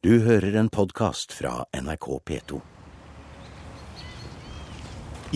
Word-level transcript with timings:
Du 0.00 0.14
hører 0.24 0.54
en 0.56 0.68
podkast 0.72 1.34
fra 1.36 1.66
NRK 1.76 2.06
P2. 2.24 2.58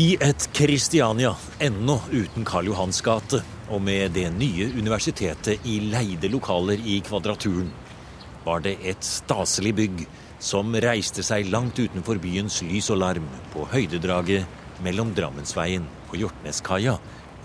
I 0.01 0.07
et 0.25 0.47
Kristiania, 0.57 1.35
ennå 1.61 1.99
uten 2.09 2.47
Karl 2.49 2.71
Johans 2.71 3.03
gate, 3.05 3.42
og 3.69 3.83
med 3.85 4.17
det 4.17 4.31
nye 4.33 4.71
universitetet 4.73 5.69
i 5.69 5.77
leide 5.85 6.33
lokaler 6.33 6.81
i 6.81 6.97
Kvadraturen, 7.05 7.69
var 8.46 8.64
det 8.64 8.79
et 8.80 9.05
staselig 9.05 9.75
bygg 9.82 10.07
som 10.40 10.72
reiste 10.80 11.20
seg 11.28 11.52
langt 11.52 11.76
utenfor 11.84 12.24
byens 12.24 12.62
lys 12.64 12.88
og 12.96 13.02
larm 13.04 13.28
på 13.52 13.68
høydedraget 13.68 14.80
mellom 14.88 15.12
Drammensveien 15.12 15.84
og 16.08 16.16
Hjortneskaia 16.22 16.96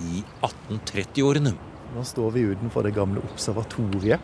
i 0.07 0.23
1830-årene. 0.39 1.57
Nå 1.97 2.09
står 2.15 2.31
vi 2.39 2.47
utenfor 2.53 2.87
det 2.87 2.95
gamle 2.95 3.27
observatoriet, 3.27 4.23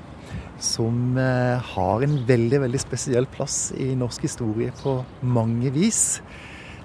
som 0.62 1.18
eh, 1.20 1.60
har 1.76 2.06
en 2.06 2.18
veldig 2.28 2.62
veldig 2.66 2.82
spesiell 2.82 3.28
plass 3.32 3.74
i 3.78 3.92
norsk 3.98 4.28
historie 4.28 4.74
på 4.82 4.98
mange 5.22 5.72
vis. 5.76 6.22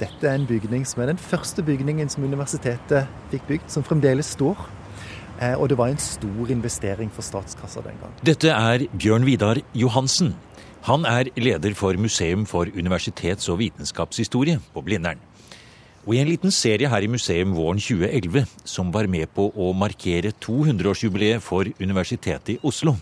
Dette 0.01 0.27
er 0.27 0.38
en 0.38 0.48
bygning 0.48 0.87
som 0.88 1.02
er 1.02 1.12
den 1.12 1.20
første 1.20 1.62
bygningen 1.62 2.09
som 2.10 2.24
universitetet 2.24 3.09
fikk 3.32 3.48
bygd, 3.48 3.66
som 3.73 3.84
fremdeles 3.87 4.32
står. 4.37 4.59
Eh, 5.41 5.56
og 5.56 5.70
det 5.70 5.79
var 5.80 5.92
en 5.92 6.01
stor 6.01 6.52
investering 6.52 7.12
for 7.12 7.24
statskassa 7.24 7.84
den 7.84 7.98
gang. 8.01 8.15
Dette 8.27 8.52
er 8.52 8.87
Bjørn 8.92 9.27
Vidar 9.29 9.60
Johansen. 9.74 10.34
Han 10.88 11.04
er 11.04 11.29
leder 11.37 11.74
for 11.77 11.96
Museum 12.01 12.46
for 12.48 12.65
universitets- 12.65 13.51
og 13.52 13.60
vitenskapshistorie 13.60 14.60
på 14.74 14.82
Blindern. 14.84 15.20
Og 16.06 16.14
i 16.16 16.20
en 16.22 16.30
liten 16.30 16.52
serie 16.54 16.88
her 16.88 17.04
i 17.04 17.10
museum 17.12 17.52
våren 17.52 17.80
2011, 17.80 18.46
som 18.64 18.88
var 18.95 19.09
med 19.10 19.28
på 19.36 19.50
å 19.52 19.72
markere 19.77 20.32
200-årsjubileet 20.32 21.45
for 21.45 21.68
Universitetet 21.80 22.54
i 22.54 22.59
Oslo, 22.64 22.95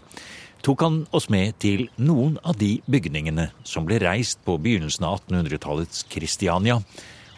tok 0.66 0.82
han 0.82 0.96
oss 1.14 1.28
med 1.30 1.54
til 1.62 1.86
noen 1.96 2.34
av 2.42 2.58
de 2.58 2.80
bygningene 2.90 3.52
som 3.62 3.86
ble 3.86 4.00
reist 4.02 4.42
på 4.42 4.56
begynnelsen 4.58 5.06
av 5.06 5.20
1800-tallets 5.20 6.02
Kristiania, 6.10 6.80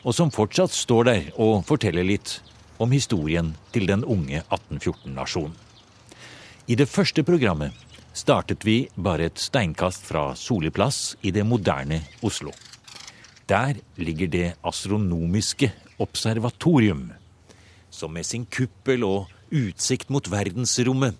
og 0.00 0.16
som 0.16 0.32
fortsatt 0.32 0.72
står 0.72 1.04
der 1.10 1.28
og 1.36 1.66
forteller 1.68 2.08
litt 2.08 2.38
om 2.80 2.96
historien 2.96 3.52
til 3.74 3.84
den 3.90 4.06
unge 4.08 4.40
1814-nasjonen. 4.48 5.52
I 6.72 6.78
det 6.78 6.88
første 6.88 7.20
programmet 7.26 7.76
startet 8.16 8.64
vi 8.64 8.86
bare 8.96 9.28
et 9.28 9.40
steinkast 9.42 10.08
fra 10.08 10.30
Soli 10.38 10.72
plass 10.72 11.18
i 11.20 11.34
det 11.34 11.44
moderne 11.44 12.00
Oslo. 12.24 12.54
Der 13.50 13.80
ligger 13.98 14.28
det 14.30 14.48
astronomiske 14.62 15.72
observatorium, 15.98 17.08
som 17.90 18.12
med 18.14 18.22
sin 18.22 18.44
kuppel 18.46 19.02
og 19.02 19.32
utsikt 19.50 20.12
mot 20.14 20.28
verdensrommet 20.30 21.16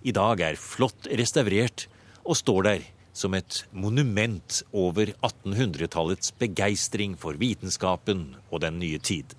i 0.00 0.12
dag 0.16 0.40
er 0.40 0.56
flott 0.56 1.10
restaurert 1.12 1.84
og 2.24 2.38
står 2.40 2.64
der 2.64 2.86
som 3.12 3.36
et 3.36 3.58
monument 3.72 4.62
over 4.72 5.12
1800-tallets 5.20 6.32
begeistring 6.40 7.18
for 7.20 7.36
vitenskapen 7.36 8.30
og 8.50 8.62
den 8.64 8.80
nye 8.80 8.98
tid. 8.98 9.36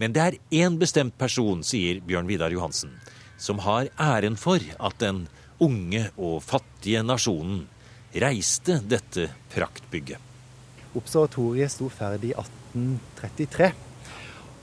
Men 0.00 0.16
det 0.16 0.24
er 0.24 0.38
én 0.64 0.78
bestemt 0.80 1.18
person, 1.20 1.60
sier 1.60 2.00
Bjørn 2.00 2.30
Vidar 2.30 2.54
Johansen, 2.54 2.96
som 3.36 3.60
har 3.66 3.90
æren 4.00 4.40
for 4.40 4.62
at 4.80 4.96
den 5.04 5.26
unge 5.60 6.06
og 6.16 6.40
fattige 6.48 7.04
nasjonen 7.04 7.66
reiste 8.16 8.80
dette 8.88 9.28
praktbygget. 9.52 10.27
Observatoriet 10.98 11.72
sto 11.72 11.88
ferdig 11.92 12.32
i 12.32 12.38
1833. 12.38 13.70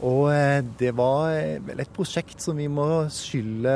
Og 0.04 0.28
eh, 0.34 0.60
det 0.80 0.92
var 0.98 1.32
eh, 1.32 1.60
et 1.80 1.94
prosjekt 1.96 2.44
som 2.44 2.60
vi 2.60 2.68
må 2.68 3.06
skylde 3.14 3.76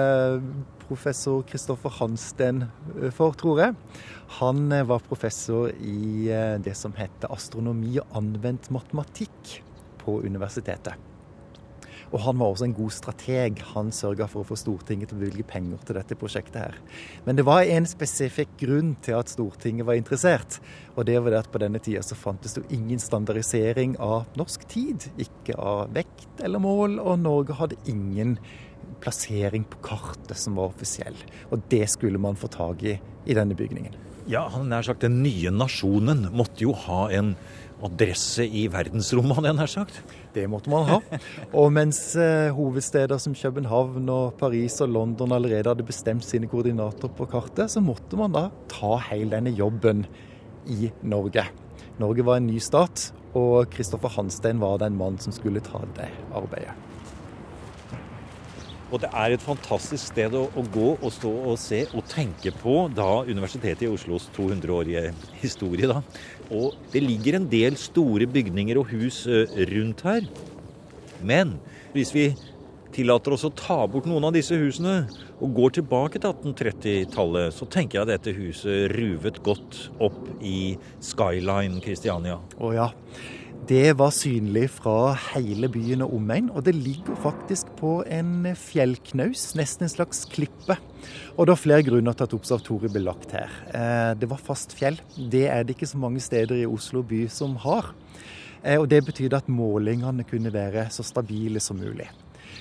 professor 0.88 1.46
Kristoffer 1.48 1.94
Hansten 2.00 2.66
eh, 2.66 3.10
for, 3.16 3.38
tror 3.40 3.64
jeg. 3.64 3.78
Han 4.40 4.68
var 4.86 5.06
professor 5.08 5.72
i 5.74 6.30
det 6.62 6.76
som 6.78 6.94
heter 6.94 7.32
astronomi 7.34 7.96
og 7.98 8.20
anvendt 8.20 8.70
matematikk 8.70 9.56
på 10.04 10.20
universitetet. 10.22 11.09
Og 12.10 12.24
han 12.26 12.40
var 12.40 12.54
også 12.54 12.68
en 12.68 12.76
god 12.78 12.94
strateg. 12.96 13.62
Han 13.74 13.92
sørga 13.96 14.28
for 14.30 14.44
å 14.44 14.50
få 14.50 14.58
Stortinget 14.60 15.12
til 15.12 15.20
å 15.20 15.22
bevilge 15.22 15.46
penger 15.50 15.82
til 15.86 16.00
dette 16.00 16.18
prosjektet 16.20 16.60
her. 16.62 16.80
Men 17.28 17.38
det 17.38 17.46
var 17.48 17.68
en 17.70 17.88
spesifikk 17.90 18.56
grunn 18.62 18.96
til 19.06 19.20
at 19.20 19.32
Stortinget 19.32 19.88
var 19.90 20.00
interessert. 20.00 20.60
Og 20.96 21.06
det 21.10 21.20
var 21.22 21.36
det 21.36 21.44
at 21.44 21.52
på 21.54 21.62
denne 21.62 21.82
tida 21.84 22.02
så 22.06 22.18
fantes 22.18 22.58
det 22.58 22.66
ingen 22.76 23.02
standardisering 23.02 23.98
av 24.04 24.26
norsk 24.40 24.66
tid. 24.72 25.10
Ikke 25.22 25.58
av 25.60 25.94
vekt 25.96 26.42
eller 26.44 26.64
mål, 26.64 26.98
og 27.04 27.22
Norge 27.22 27.60
hadde 27.60 27.80
ingen 27.90 28.38
plassering 29.00 29.64
på 29.70 29.80
kartet 29.86 30.38
som 30.40 30.58
var 30.60 30.74
offisiell. 30.74 31.18
Og 31.54 31.62
det 31.72 31.86
skulle 31.94 32.20
man 32.22 32.40
få 32.40 32.50
tak 32.52 32.84
i 32.84 32.98
i 33.30 33.36
denne 33.38 33.58
bygningen. 33.58 33.96
Ja, 34.30 34.46
han 34.54 34.70
nær 34.70 34.86
sagt 34.86 35.06
Den 35.06 35.22
nye 35.24 35.52
nasjonen 35.54 36.28
måtte 36.36 36.66
jo 36.66 36.76
ha 36.86 37.08
en 37.14 37.34
adresse 37.86 38.46
i 38.46 38.66
verdensrommet, 38.72 39.38
hadde 39.38 39.52
jeg 39.52 39.58
nær 39.60 39.72
sagt. 39.72 40.00
Det 40.36 40.46
måtte 40.52 40.72
man 40.72 40.88
ha. 40.90 41.00
Og 41.60 41.72
mens 41.74 42.02
eh, 42.20 42.50
hovedsteder 42.56 43.22
som 43.22 43.38
København 43.38 44.10
og 44.14 44.36
Paris 44.40 44.80
og 44.86 44.92
London 44.94 45.36
allerede 45.36 45.72
hadde 45.72 45.88
bestemt 45.88 46.28
sine 46.28 46.50
koordinater 46.52 47.12
på 47.16 47.30
kartet, 47.30 47.72
så 47.72 47.84
måtte 47.84 48.20
man 48.20 48.36
da 48.36 48.50
ta 48.72 48.98
hele 49.10 49.32
denne 49.38 49.56
jobben 49.56 50.06
i 50.70 50.92
Norge. 51.02 51.48
Norge 52.00 52.26
var 52.28 52.40
en 52.40 52.48
ny 52.48 52.60
stat, 52.64 53.10
og 53.38 53.70
Kristoffer 53.74 54.12
Hanstein 54.16 54.62
var 54.62 54.80
den 54.82 54.98
mann 54.98 55.20
som 55.22 55.36
skulle 55.36 55.64
ta 55.64 55.84
det 55.98 56.10
arbeidet. 56.36 56.89
Og 58.90 59.02
det 59.04 59.10
er 59.14 59.36
et 59.36 59.44
fantastisk 59.44 60.12
sted 60.12 60.34
å, 60.38 60.48
å, 60.50 60.66
gå 60.74 60.90
og 60.98 61.12
stå 61.14 61.32
og 61.52 61.58
se 61.62 61.84
og 61.94 62.08
tenke 62.10 62.54
på 62.56 62.76
da 62.94 63.22
Universitetet 63.30 63.86
i 63.86 63.92
Oslos 63.92 64.30
200-årige 64.38 65.12
historie. 65.44 65.90
da. 65.90 66.02
Og 66.50 66.78
det 66.94 67.04
ligger 67.06 67.38
en 67.38 67.50
del 67.52 67.78
store 67.78 68.26
bygninger 68.30 68.82
og 68.82 68.90
hus 68.94 69.26
rundt 69.74 70.06
her. 70.08 70.26
Men 71.22 71.58
hvis 71.94 72.14
vi 72.16 72.30
tillater 72.96 73.36
oss 73.36 73.46
å 73.46 73.54
ta 73.54 73.84
bort 73.90 74.08
noen 74.10 74.30
av 74.30 74.34
disse 74.36 74.58
husene 74.58 75.04
og 75.40 75.54
går 75.56 75.76
tilbake 75.78 76.20
til 76.20 76.32
1830-tallet, 76.32 77.54
så 77.56 77.68
tenker 77.70 78.00
jeg 78.00 78.06
at 78.06 78.12
dette 78.16 78.36
huset 78.36 78.90
ruvet 78.96 79.40
godt 79.46 79.78
opp 80.04 80.18
i 80.42 80.74
Skyline 81.06 81.80
Kristiania. 81.86 82.40
Å 82.58 82.74
ja. 82.76 82.90
Det 83.70 83.92
var 84.00 84.10
synlig 84.16 84.66
fra 84.80 85.14
hele 85.36 85.68
byen 85.70 86.02
og 86.02 86.16
omegn, 86.18 86.48
og 86.50 86.64
det 86.66 86.74
ligger 86.74 87.18
faktisk 87.22 87.70
på 87.78 88.00
en 88.10 88.48
fjellknaus, 88.58 89.52
nesten 89.60 89.86
en 89.86 89.92
slags 89.92 90.24
klippe. 90.32 90.78
Og 91.36 91.46
det 91.46 91.54
er 91.54 91.62
flere 91.62 91.86
grunner 91.86 92.18
til 92.18 92.26
at 92.26 92.34
observatoriet 92.34 92.96
ble 92.96 93.04
lagt 93.06 93.36
her. 93.38 93.54
Eh, 93.70 94.14
det 94.18 94.30
var 94.32 94.42
fast 94.42 94.74
fjell. 94.78 94.98
Det 95.18 95.46
er 95.54 95.64
det 95.64 95.78
ikke 95.78 95.92
så 95.92 96.02
mange 96.02 96.24
steder 96.24 96.64
i 96.64 96.70
Oslo 96.70 97.04
by 97.06 97.28
som 97.30 97.54
har. 97.62 97.92
Eh, 98.64 98.80
og 98.80 98.90
det 98.90 99.04
betydde 99.06 99.38
at 99.38 99.54
målingene 99.54 100.26
kunne 100.26 100.54
være 100.54 100.88
så 100.90 101.06
stabile 101.06 101.62
som 101.62 101.78
mulig. 101.78 102.10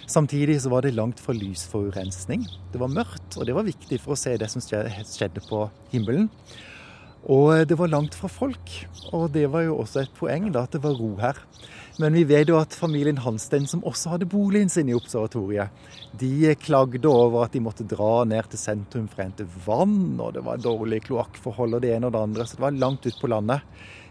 Samtidig 0.09 0.61
så 0.63 0.71
var 0.73 0.85
det 0.85 0.95
langt 0.97 1.21
fra 1.21 1.35
lysforurensning. 1.37 2.47
Det 2.73 2.81
var 2.81 2.93
mørkt, 2.93 3.37
og 3.37 3.47
det 3.49 3.57
var 3.57 3.67
viktig 3.67 4.01
for 4.01 4.15
å 4.15 4.21
se 4.21 4.37
det 4.41 4.49
som 4.53 4.65
skjedde 4.65 5.45
på 5.49 5.67
himmelen. 5.93 6.29
Og 7.27 7.67
det 7.67 7.79
var 7.79 7.91
langt 7.91 8.15
fra 8.15 8.31
folk. 8.31 8.75
Og 9.13 9.31
det 9.35 9.49
var 9.51 9.67
jo 9.67 9.81
også 9.83 10.05
et 10.05 10.15
poeng, 10.19 10.51
da, 10.55 10.67
at 10.69 10.77
det 10.77 10.83
var 10.85 10.97
ro 10.99 11.17
her. 11.19 11.41
Men 11.99 12.15
vi 12.15 12.23
vet 12.31 12.47
jo 12.47 12.61
at 12.61 12.77
familien 12.79 13.19
Hanstein, 13.19 13.67
som 13.67 13.83
også 13.83 14.13
hadde 14.13 14.29
boligen 14.31 14.71
sin 14.71 14.91
i 14.91 14.95
observatoriet, 14.95 15.75
de 16.19 16.53
klagde 16.63 17.11
over 17.11 17.43
at 17.43 17.57
de 17.57 17.63
måtte 17.65 17.87
dra 17.91 18.23
ned 18.29 18.47
til 18.53 18.61
sentrum 18.61 19.09
for 19.11 19.19
å 19.19 19.27
hente 19.27 19.47
vann, 19.65 20.15
og 20.23 20.37
det 20.37 20.45
var 20.47 20.63
dårlige 20.63 21.09
kloakkforhold 21.09 21.75
og 21.75 21.83
det 21.83 21.97
ene 21.97 22.07
og 22.07 22.15
det 22.15 22.23
andre, 22.29 22.47
så 22.47 22.55
det 22.55 22.67
var 22.69 22.79
langt 22.79 23.09
ut 23.09 23.19
på 23.19 23.33
landet. 23.33 23.67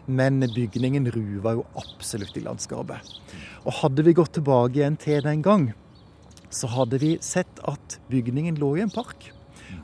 Men 0.08 0.44
bygningen 0.44 1.08
ruva 1.16 1.56
jo 1.56 1.64
absolutt 1.80 2.36
i 2.36 2.44
landskapet. 2.44 3.16
Og 3.64 3.80
hadde 3.80 4.04
vi 4.04 4.16
gått 4.20 4.36
tilbake 4.36 4.82
igjen 4.82 5.00
til 5.00 5.24
den 5.24 5.44
gang, 5.48 5.72
så 6.52 6.68
hadde 6.72 7.00
vi 7.00 7.16
sett 7.24 7.64
at 7.68 8.00
bygningen 8.12 8.60
lå 8.60 8.76
i 8.76 8.84
en 8.84 8.92
park. 8.92 9.32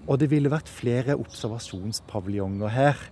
Og 0.07 0.19
det 0.19 0.29
ville 0.33 0.51
vært 0.51 0.71
flere 0.71 1.15
observasjonspaviljonger 1.19 2.73
her. 2.73 3.03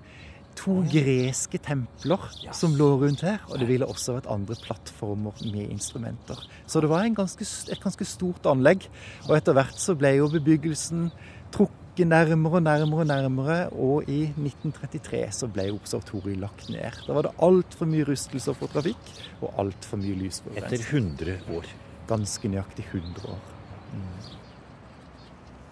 To 0.59 0.81
greske 0.91 1.61
templer 1.63 2.25
som 2.53 2.73
lå 2.75 2.89
rundt 2.99 3.23
her, 3.23 3.39
og 3.47 3.61
det 3.61 3.69
ville 3.69 3.87
også 3.87 4.17
vært 4.17 4.27
andre 4.31 4.57
plattformer 4.59 5.37
med 5.53 5.71
instrumenter. 5.71 6.39
Så 6.67 6.81
det 6.83 6.89
var 6.91 7.07
ganske, 7.15 7.47
et 7.71 7.79
ganske 7.79 8.07
stort 8.07 8.49
anlegg. 8.51 8.89
Og 9.29 9.37
etter 9.37 9.55
hvert 9.55 9.79
så 9.79 9.95
ble 9.95 10.17
jo 10.17 10.27
bebyggelsen 10.33 11.07
trukket 11.55 12.09
nærmere 12.11 12.59
og 12.59 12.65
nærmere 12.67 13.05
og 13.05 13.07
nærmere, 13.07 13.57
og 13.71 14.11
i 14.11 14.25
1933 14.35 15.23
så 15.39 15.49
ble 15.51 15.69
observatoriet 15.71 16.43
lagt 16.43 16.67
ned. 16.73 16.99
Da 17.07 17.15
var 17.15 17.29
det 17.29 17.33
altfor 17.47 17.87
mye 17.87 18.09
rustelser 18.11 18.57
for 18.59 18.75
trafikk 18.75 19.15
og 19.39 19.55
altfor 19.63 20.03
mye 20.03 20.19
lysforurensning. 20.25 20.67
Etter 20.67 21.39
100 21.39 21.57
år. 21.57 21.73
Ganske 22.11 22.51
nøyaktig 22.51 22.89
100 22.91 23.31
år. 23.31 23.41
Mm. 23.95 24.40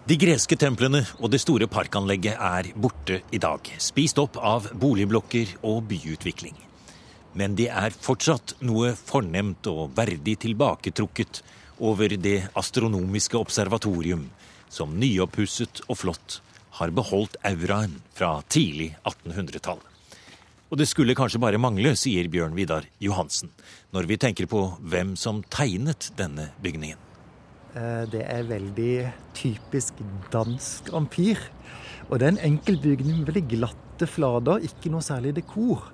De 0.10 0.16
greske 0.18 0.56
templene 0.58 1.04
og 1.20 1.30
det 1.30 1.38
store 1.38 1.68
parkanlegget 1.70 2.40
er 2.42 2.72
borte 2.74 3.20
i 3.30 3.38
dag, 3.38 3.68
spist 3.78 4.18
opp 4.18 4.40
av 4.42 4.66
boligblokker 4.82 5.52
og 5.70 5.84
byutvikling. 5.92 6.56
Men 7.38 7.54
det 7.54 7.68
er 7.70 7.94
fortsatt 7.94 8.56
noe 8.66 8.96
fornemt 8.98 9.68
og 9.70 9.92
verdig 10.00 10.34
tilbaketrukket 10.42 11.44
over 11.86 12.16
det 12.18 12.40
astronomiske 12.58 13.38
observatorium, 13.38 14.24
som 14.66 14.96
nyoppusset 14.98 15.84
og 15.86 16.00
flott 16.02 16.40
har 16.80 16.90
beholdt 16.98 17.38
auraen 17.46 18.00
fra 18.18 18.32
tidlig 18.50 18.96
1800-tall. 19.04 19.84
Og 20.74 20.82
det 20.82 20.88
skulle 20.90 21.18
kanskje 21.18 21.44
bare 21.44 21.62
mangle, 21.62 21.94
sier 21.94 22.32
Bjørn 22.34 22.58
Vidar 22.58 22.90
Johansen, 22.98 23.54
når 23.94 24.10
vi 24.10 24.18
tenker 24.26 24.50
på 24.50 24.64
hvem 24.82 25.14
som 25.22 25.44
tegnet 25.54 26.10
denne 26.18 26.50
bygningen. 26.66 27.09
Eh, 27.78 28.06
det 28.10 28.24
er 28.26 28.48
veldig 28.50 28.94
typisk 29.38 30.02
dansk 30.34 30.90
ampyr. 30.96 31.38
Og 32.10 32.18
det 32.18 32.26
er 32.26 32.34
en 32.34 32.46
enkel 32.54 32.80
bygning 32.82 33.20
med 33.20 33.30
veldig 33.30 33.46
glatte 33.52 34.10
flater, 34.10 34.64
ikke 34.66 34.90
noe 34.90 35.06
særlig 35.06 35.36
dekor. 35.38 35.92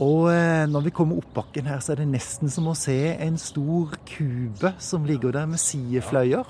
Og 0.00 0.30
eh, 0.32 0.64
når 0.70 0.86
vi 0.86 0.94
kommer 0.96 1.20
opp 1.20 1.34
bakken 1.36 1.68
her, 1.68 1.82
så 1.84 1.92
er 1.92 2.00
det 2.00 2.08
nesten 2.14 2.48
som 2.52 2.70
å 2.70 2.76
se 2.78 2.96
en 3.12 3.36
stor 3.40 3.92
kube 4.08 4.72
som 4.80 5.04
ligger 5.04 5.36
der 5.36 5.50
med 5.50 5.60
sidefløyer. 5.60 6.48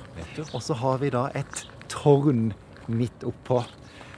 Og 0.53 0.61
så 0.63 0.79
har 0.79 1.03
vi 1.03 1.11
da 1.11 1.27
et 1.35 1.65
tårn 1.91 2.53
midt 2.87 3.27
oppå. 3.27 3.65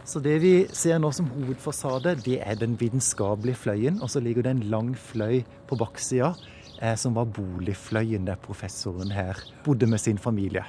Så 0.05 0.21
det 0.21 0.37
vi 0.43 0.53
ser 0.77 0.99
nå 1.01 1.09
som 1.17 1.31
hovedfasade, 1.33 2.19
det 2.27 2.43
er 2.45 2.59
den 2.61 2.77
vitenskapelige 2.77 3.57
fløyen. 3.63 4.03
Og 4.05 4.13
så 4.13 4.21
ligger 4.21 4.45
det 4.45 4.53
en 4.59 4.67
lang 4.69 4.93
fløy 5.01 5.41
på 5.71 5.79
baksida, 5.81 6.35
som 7.01 7.15
var 7.17 7.31
boligfløyen 7.31 8.27
der 8.27 8.41
professoren 8.41 9.13
her 9.15 9.39
bodde 9.65 9.87
med 9.87 10.03
sin 10.03 10.19
familie. 10.19 10.65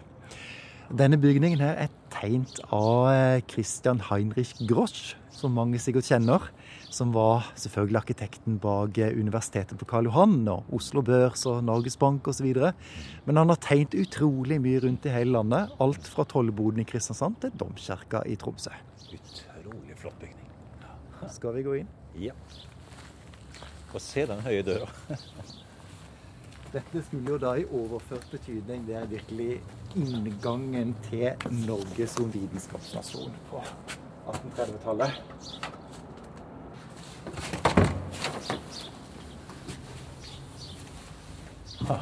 Denne 0.94 1.18
bygningen 1.18 1.58
her 1.64 1.80
er 1.82 1.94
tegnet 2.14 2.60
av 2.74 3.08
eh, 3.10 3.40
Christian 3.50 4.04
Heinrich 4.06 4.52
Grosch, 4.70 5.16
som 5.34 5.56
mange 5.58 5.80
sikkert 5.82 6.06
kjenner. 6.06 6.46
Som 6.94 7.10
var 7.16 7.48
selvfølgelig 7.58 8.00
arkitekten 8.04 8.60
bak 8.62 9.00
eh, 9.02 9.18
Universitetet 9.18 9.80
på 9.82 9.88
Karl 9.90 10.06
Johan 10.12 10.46
og 10.52 10.70
Oslo 10.78 11.02
Børs 11.06 11.48
og 11.50 11.64
Norges 11.66 11.98
Bank 11.98 12.30
osv. 12.30 12.52
Men 13.26 13.42
han 13.42 13.50
har 13.50 13.62
tegnet 13.66 13.98
utrolig 13.98 14.60
mye 14.62 14.84
rundt 14.86 15.10
i 15.10 15.16
hele 15.16 15.34
landet. 15.40 15.74
Alt 15.82 16.06
fra 16.12 16.28
tollboden 16.30 16.86
i 16.86 16.88
Kristiansand 16.88 17.42
til 17.42 17.58
domkirka 17.58 18.22
i 18.30 18.38
Tromsø. 18.38 18.78
Utrolig 19.10 19.98
flott 19.98 20.22
bygning. 20.22 20.50
Skal 21.34 21.58
vi 21.58 21.66
gå 21.66 21.80
inn? 21.82 21.94
Ja. 22.22 22.38
Få 23.90 24.04
se 24.04 24.30
den 24.30 24.46
høye 24.46 24.62
døra. 24.68 24.92
Dette 26.76 27.00
skulle 27.08 27.30
jo 27.32 27.38
da 27.40 27.54
i 27.56 27.62
overført 27.72 28.26
betydning 28.32 28.82
Det 28.88 28.96
er 29.00 29.06
virkelig 29.08 29.62
inngangen 29.96 30.90
til 31.06 31.30
Norge 31.68 32.08
som 32.12 32.34
vitenskapsnasjon 32.34 33.32
på 33.48 33.62
1830-tallet. 34.28 35.22
Ja, 41.86 41.98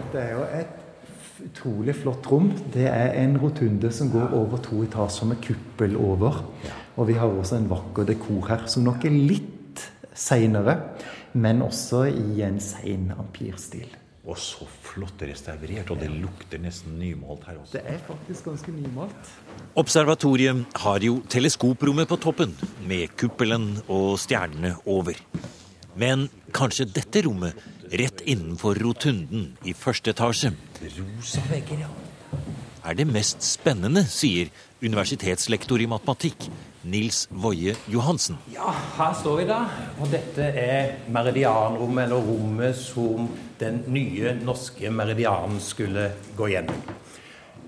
dette 0.00 0.18
er 0.18 0.34
jo 0.34 0.42
et 0.50 1.46
utrolig 1.46 1.94
flott 2.02 2.26
rom. 2.32 2.50
Det 2.74 2.90
er 2.90 3.14
en 3.22 3.38
rotunde 3.38 3.94
som 3.94 4.10
går 4.10 4.34
over 4.34 4.58
to 4.66 4.82
etasjer 4.82 5.30
med 5.30 5.44
kuppel 5.46 5.96
over. 5.96 6.42
Og 6.96 7.06
vi 7.08 7.20
har 7.22 7.30
også 7.30 7.62
en 7.62 7.70
vakker 7.70 8.10
dekor 8.10 8.48
her, 8.50 8.66
som 8.66 8.82
nok 8.90 9.04
er 9.06 9.20
litt 9.30 9.61
seinere, 10.14 10.76
men 11.32 11.62
også 11.64 12.04
i 12.10 12.42
en 12.46 12.60
sein 12.60 13.10
ampirstil. 13.16 13.88
Og 14.22 14.38
så 14.38 14.68
flott 14.84 15.24
restaurert, 15.26 15.88
og 15.90 15.98
det 15.98 16.10
lukter 16.14 16.60
nesten 16.62 16.94
nymalt 17.00 17.42
her 17.48 17.56
også. 17.58 17.80
Det 17.80 17.82
er 17.90 17.98
faktisk 18.06 18.46
ganske 18.52 18.74
nymalt. 18.74 19.32
Observatoriet 19.74 20.78
har 20.84 21.02
jo 21.02 21.16
teleskoprommet 21.26 22.06
på 22.06 22.20
toppen, 22.22 22.54
med 22.86 23.16
kuppelen 23.18 23.72
og 23.88 24.14
stjernene 24.22 24.76
over. 24.86 25.18
Men 25.98 26.28
kanskje 26.54 26.86
dette 26.86 27.24
rommet, 27.26 27.58
rett 27.92 28.22
innenfor 28.24 28.78
rotunden 28.80 29.50
i 29.68 29.74
første 29.76 30.14
etasje, 30.14 30.54
Rosa 30.82 31.42
vegger, 31.50 31.84
ja. 31.84 31.90
Er 32.84 32.98
det 32.98 33.06
mest 33.08 33.44
spennende, 33.46 34.04
sier 34.10 34.50
universitetslektor 34.82 35.82
i 35.82 35.88
matematikk 35.90 36.48
Nils 36.90 37.28
Woie 37.30 37.76
Johansen. 37.92 38.40
Ja, 38.52 38.72
her 38.96 39.12
står 39.14 39.38
vi 39.42 39.46
da. 39.50 39.60
Og 40.00 40.10
dette 40.10 40.48
er 40.58 40.96
meridianrommet, 41.14 42.08
eller 42.08 42.26
rommet 42.26 42.78
som 42.78 43.30
den 43.60 43.84
nye 43.94 44.34
norske 44.42 44.90
meridianen 44.90 45.62
skulle 45.62 46.10
gå 46.38 46.50
gjennom. 46.54 46.82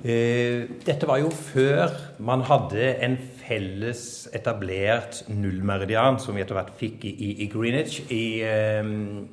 Eh, 0.04 0.66
Dette 0.84 1.08
var 1.08 1.22
jo 1.22 1.30
før 1.32 1.94
man 2.20 2.42
hadde 2.44 2.90
en 3.06 3.14
felles 3.44 4.26
etablert 4.36 5.22
nullmeridian, 5.30 6.18
som 6.20 6.36
vi 6.36 6.42
etter 6.44 6.58
hvert 6.58 6.74
fikk 6.76 7.06
i, 7.08 7.48
Greenwich 7.52 8.02
i 8.12 8.42
eh, 8.44 8.84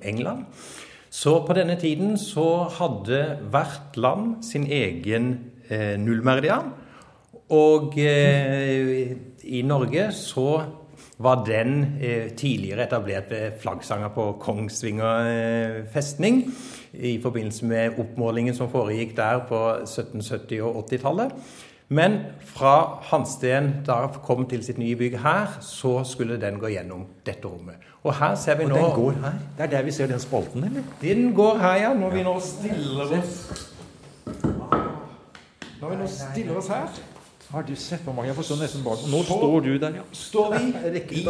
England. 0.07 0.45
Så 1.12 1.42
på 1.44 1.57
denne 1.57 1.75
tiden 1.75 2.16
så 2.16 2.69
hadde 2.72 3.18
hvert 3.51 3.98
land 4.00 4.45
sin 4.48 4.63
egen 4.72 5.33
eh, 5.71 5.95
nullmeridian. 6.00 6.71
Og 7.51 7.97
eh, 8.00 9.15
i 9.44 9.63
Norge 9.68 10.12
så 10.15 10.62
var 11.21 11.44
den 11.45 11.97
eh, 12.01 12.29
tidligere 12.38 12.85
etablert 12.88 13.31
ved 13.31 13.57
flaggsanger 13.62 14.13
på 14.15 14.31
Kongsvinger 14.39 15.27
eh, 15.31 15.81
festning 15.94 16.45
i 16.94 17.18
forbindelse 17.21 17.65
med 17.65 18.00
oppmålingen 18.00 18.56
som 18.56 18.71
foregikk 18.71 19.18
der 19.18 19.44
på 19.50 19.59
1770- 19.83 20.62
og 20.62 20.85
80-tallet. 20.85 21.31
Men 21.91 22.19
fra 22.47 23.01
Hansten 23.09 23.73
da 23.88 24.06
kom 24.23 24.45
til 24.47 24.63
sitt 24.63 24.77
nye 24.79 24.95
bygg 24.95 25.18
her, 25.19 25.57
så 25.59 26.06
skulle 26.07 26.39
den 26.39 26.59
gå 26.59 26.71
gjennom 26.71 27.03
dette 27.27 27.47
rommet. 27.51 27.83
Og 28.03 28.15
her 28.15 28.35
ser 28.39 28.56
vi 28.56 28.63
Og 28.63 28.71
nå 28.71 28.77
den 28.77 28.95
går 28.95 29.18
her? 29.25 29.35
Det 29.57 29.65
er 29.65 29.73
der 29.75 29.83
vi 29.83 29.91
ser 29.91 30.07
den 30.07 30.19
spalten, 30.19 30.63
eller? 30.63 30.88
Den 31.01 31.33
går 31.35 31.59
her, 31.59 31.75
ja. 31.83 31.94
Når 31.94 32.15
vi 32.15 32.23
nå 32.23 32.38
stiller 32.39 33.12
oss 33.19 33.70
vi 35.92 35.98
nå 36.02 36.08
stiller 36.08 36.58
oss 36.62 36.68
her, 36.74 37.02
Har 37.52 37.66
du 37.68 37.74
sett 37.76 38.06
hvor 38.08 38.14
mange 38.16 38.30
jeg 38.30 38.36
forstår 38.38 38.62
nesten 38.62 38.84
bak? 38.86 39.02
Nå 39.12 39.24
står 39.28 39.60
du 39.66 39.74
der, 39.82 39.96
ja. 40.00 40.04
står 40.16 40.54
vi 40.54 40.70
i 41.20 41.24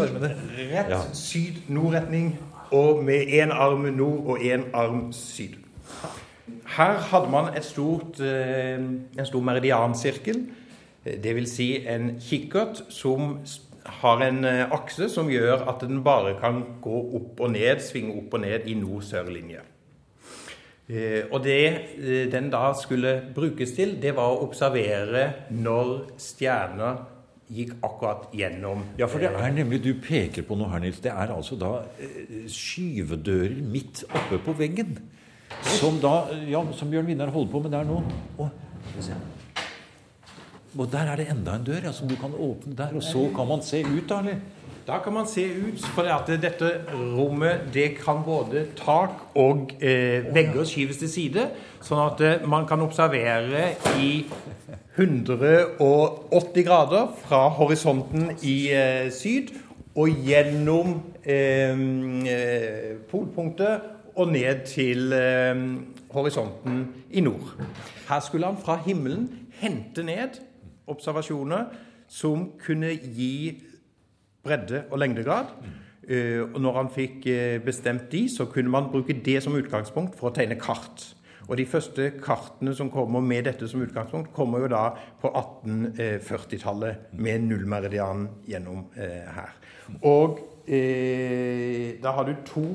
rett 0.70 0.92
Ja. 0.94 1.00
syd-nord-retning, 1.18 2.36
og 2.72 3.04
med 3.04 3.32
én 3.34 3.52
arm 3.52 3.88
nord 3.98 4.28
og 4.36 4.38
én 4.46 4.68
arm 4.74 5.08
syd. 5.14 5.58
Her 6.78 7.00
hadde 7.10 7.30
man 7.32 7.50
et 7.58 7.66
stort, 7.66 8.20
eh, 8.20 8.78
en 9.20 9.26
stor 9.26 9.42
meridiansirkel, 9.42 10.46
det 11.24 11.36
vil 11.36 11.48
si 11.50 11.72
en 11.88 12.20
kikkert 12.22 12.84
som 12.94 13.40
har 13.86 14.22
en 14.22 14.46
eh, 14.46 14.68
akse 14.72 15.10
som 15.10 15.30
gjør 15.30 15.66
at 15.72 15.82
den 15.82 16.04
bare 16.06 16.36
kan 16.40 16.62
gå 16.84 17.00
opp 17.18 17.40
og 17.42 17.52
ned, 17.56 17.82
svinge 17.82 18.14
opp 18.22 18.34
og 18.38 18.44
ned 18.46 18.68
i 18.70 18.76
nord-sør-linje. 18.78 19.64
Eh, 20.92 21.24
Og 21.32 21.44
det 21.44 21.60
eh, 21.98 22.26
den 22.32 22.50
da 22.52 22.74
skulle 22.76 23.22
brukes 23.36 23.72
til, 23.78 23.96
det 24.02 24.12
var 24.18 24.34
å 24.34 24.42
observere 24.44 25.48
når 25.56 25.94
stjerner 26.20 27.06
gikk 27.52 27.78
akkurat 27.84 28.30
gjennom 28.36 28.84
Ja, 29.00 29.08
for 29.12 29.20
det 29.20 29.32
er 29.32 29.52
nemlig 29.56 29.82
Du 29.84 29.94
peker 30.04 30.44
på 30.48 30.56
noe 30.60 30.72
her, 30.72 30.84
Nils. 30.84 31.00
Det 31.04 31.12
er 31.12 31.32
altså 31.32 31.56
da 31.60 31.72
eh, 32.00 32.44
skyvedører 32.52 33.62
midt 33.64 34.04
oppe 34.10 34.40
på 34.44 34.56
veggen. 34.60 34.98
Som 35.80 36.00
da 36.04 36.28
Ja, 36.48 36.64
som 36.76 36.92
Bjørn 36.92 37.08
Vinner 37.08 37.32
holder 37.32 37.52
på 37.52 37.64
med 37.64 37.72
der 37.76 37.88
nå. 37.88 38.02
Se. 39.00 39.16
Og 40.78 40.88
der 40.92 41.12
er 41.12 41.20
det 41.20 41.28
enda 41.32 41.56
en 41.58 41.66
dør 41.68 41.92
som 41.92 42.08
du 42.08 42.16
kan 42.16 42.32
åpne 42.32 42.76
der, 42.76 42.94
og 42.96 43.04
så 43.04 43.26
kan 43.36 43.48
man 43.48 43.64
se 43.64 43.82
ut, 43.84 44.08
da, 44.08 44.20
eller? 44.24 44.40
Da 44.88 44.98
kan 45.04 45.14
man 45.14 45.28
se 45.28 45.44
ut, 45.46 45.86
for 45.94 46.08
at 46.10 46.30
dette 46.42 46.70
rommet 46.90 47.68
det 47.74 47.92
kan 48.00 48.24
både 48.26 48.66
tak 48.76 49.28
og 49.38 49.76
eh, 49.78 50.26
vegger 50.34 50.66
skyves 50.66 50.98
til 50.98 51.12
side, 51.12 51.44
sånn 51.86 52.02
at 52.02 52.24
eh, 52.26 52.48
man 52.50 52.66
kan 52.70 52.82
observere 52.82 53.76
i 54.02 54.26
180 54.98 56.66
grader 56.66 57.14
fra 57.22 57.44
horisonten 57.60 58.32
i 58.42 58.56
eh, 58.74 59.12
syd 59.14 59.54
og 59.94 60.10
gjennom 60.26 60.98
eh, 61.30 61.78
eh, 62.34 62.92
polpunktet 63.12 63.88
og 64.18 64.34
ned 64.34 64.66
til 64.66 65.14
eh, 65.14 65.66
horisonten 66.12 66.88
i 67.14 67.22
nord. 67.22 67.54
Her 68.10 68.26
skulle 68.26 68.50
han 68.50 68.58
fra 68.58 68.82
himmelen 68.82 69.30
hente 69.62 70.04
ned 70.04 70.42
observasjoner 70.90 71.70
som 72.12 72.50
kunne 72.66 72.96
gi 72.98 73.62
bredde 74.44 74.84
og 74.90 75.00
lengdegrad. 75.00 75.56
Eh, 76.08 76.42
Og 76.42 76.62
når 76.62 76.78
han 76.82 76.90
fikk 76.90 77.28
eh, 77.28 77.60
bestemt 77.64 78.12
de, 78.12 78.28
så 78.30 78.46
kunne 78.46 78.70
man 78.70 78.90
bruke 78.92 79.14
det 79.26 79.44
som 79.44 79.56
utgangspunkt 79.56 80.18
for 80.18 80.30
å 80.30 80.36
tegne 80.36 80.58
kart. 80.60 81.16
Og 81.48 81.58
de 81.58 81.66
første 81.66 82.12
kartene 82.24 82.74
som 82.76 82.90
kommer 82.92 83.20
med 83.20 83.44
dette 83.50 83.68
som 83.68 83.82
utgangspunkt, 83.84 84.32
kommer 84.34 84.64
jo 84.64 84.70
da 84.72 84.84
på 85.22 85.28
1840-tallet 85.28 87.12
med 87.20 87.48
nullmeridianen 87.50 88.30
gjennom 88.48 88.86
eh, 88.96 89.28
her. 89.36 89.52
Og 90.08 90.40
eh, 90.68 91.98
da 92.02 92.14
har 92.16 92.30
du 92.30 92.36
to 92.48 92.66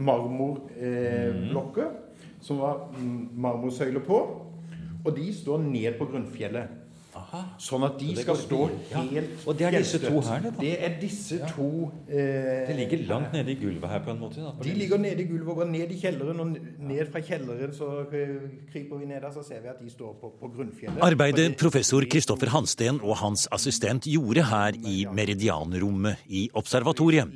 marmorblokker 0.00 1.86
eh, 1.86 2.26
som 2.40 2.58
var 2.62 2.88
mm, 2.96 3.30
marmorsøyler 3.36 4.02
på, 4.04 4.20
og 5.04 5.16
de 5.16 5.30
står 5.32 5.62
ned 5.64 5.94
på 5.98 6.08
grunnfjellet. 6.10 6.79
Sånn 7.60 7.84
at 7.86 7.98
de 8.00 8.14
skal 8.20 8.38
stå 8.38 8.50
stå 8.50 8.90
ja. 8.90 9.02
helt 9.10 9.46
Og 9.48 9.56
det 9.58 9.66
er 9.68 9.76
disse 9.78 10.00
to 10.02 10.20
her, 10.26 10.42
det 10.44 10.52
da? 10.54 10.62
Det 10.62 10.72
er 10.86 10.96
disse 11.00 11.38
to 11.52 11.68
eh, 12.08 12.68
Det 12.68 12.76
ligger 12.78 13.04
langt 13.08 13.34
nede 13.36 13.54
i 13.54 13.56
gulvet 13.60 13.92
her, 13.92 14.02
på 14.04 14.14
en 14.14 14.20
måte. 14.20 14.44
Da, 14.44 14.52
De 14.64 14.74
ligger 14.76 15.02
nede 15.02 15.24
i 15.24 15.28
gulvet 15.28 15.52
og 15.54 15.60
går 15.62 15.70
ned 15.70 15.94
i 15.94 15.98
kjelleren, 16.00 16.42
og 16.42 16.56
ned 16.90 17.12
fra 17.12 17.22
kjelleren 17.24 17.74
så 17.76 17.90
eh, 18.06 18.36
kryper 18.72 19.02
vi 19.02 19.10
ned 19.10 19.22
der, 19.24 19.32
så 19.34 19.44
ser 19.46 19.62
vi 19.64 19.72
at 19.72 19.80
de 19.82 19.90
står 19.92 20.14
på, 20.20 20.32
på 20.40 20.52
grunnfjellet. 20.56 21.02
Arbeidet 21.06 21.56
professor 21.60 22.04
Kristoffer 22.10 22.52
Hansten 22.54 23.00
og 23.00 23.18
hans 23.22 23.46
assistent 23.54 24.08
gjorde 24.10 24.46
her 24.50 24.78
i 24.78 25.04
meridianrommet 25.10 26.26
i 26.28 26.46
observatoriet, 26.54 27.30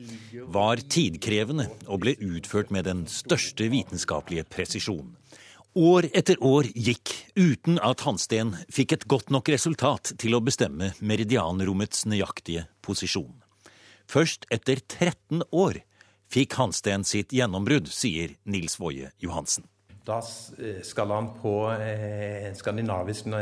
var 0.55 0.83
tidkrevende 0.91 1.69
og 1.87 2.03
ble 2.05 2.17
utført 2.23 2.73
med 2.75 2.89
den 2.89 3.05
største 3.11 3.69
vitenskapelige 3.73 4.47
presisjon. 4.51 5.15
År 5.75 6.07
etter 6.15 6.39
år 6.39 6.69
gikk 6.71 7.11
uten 7.35 7.81
at 7.83 8.05
Hansten 8.07 8.53
fikk 8.71 8.93
et 8.95 9.05
godt 9.11 9.33
nok 9.35 9.49
resultat 9.51 10.13
til 10.23 10.37
å 10.37 10.41
bestemme 10.47 10.93
meridianrommets 11.03 12.05
nøyaktige 12.07 12.69
posisjon. 12.87 13.33
Først 14.07 14.47
etter 14.55 14.79
13 14.79 15.43
år 15.51 15.81
fikk 16.31 16.55
Hansten 16.61 17.03
sitt 17.03 17.35
gjennombrudd, 17.35 17.91
sier 17.91 18.37
Nils 18.47 18.79
Woie 18.79 19.11
Johansen. 19.19 19.67
Da 20.07 20.21
eh, 20.63 20.79
skal 20.87 21.11
han 21.11 21.33
på 21.41 21.57
eh, 21.75 22.53
en 22.53 22.55
skandinavisk 22.55 23.35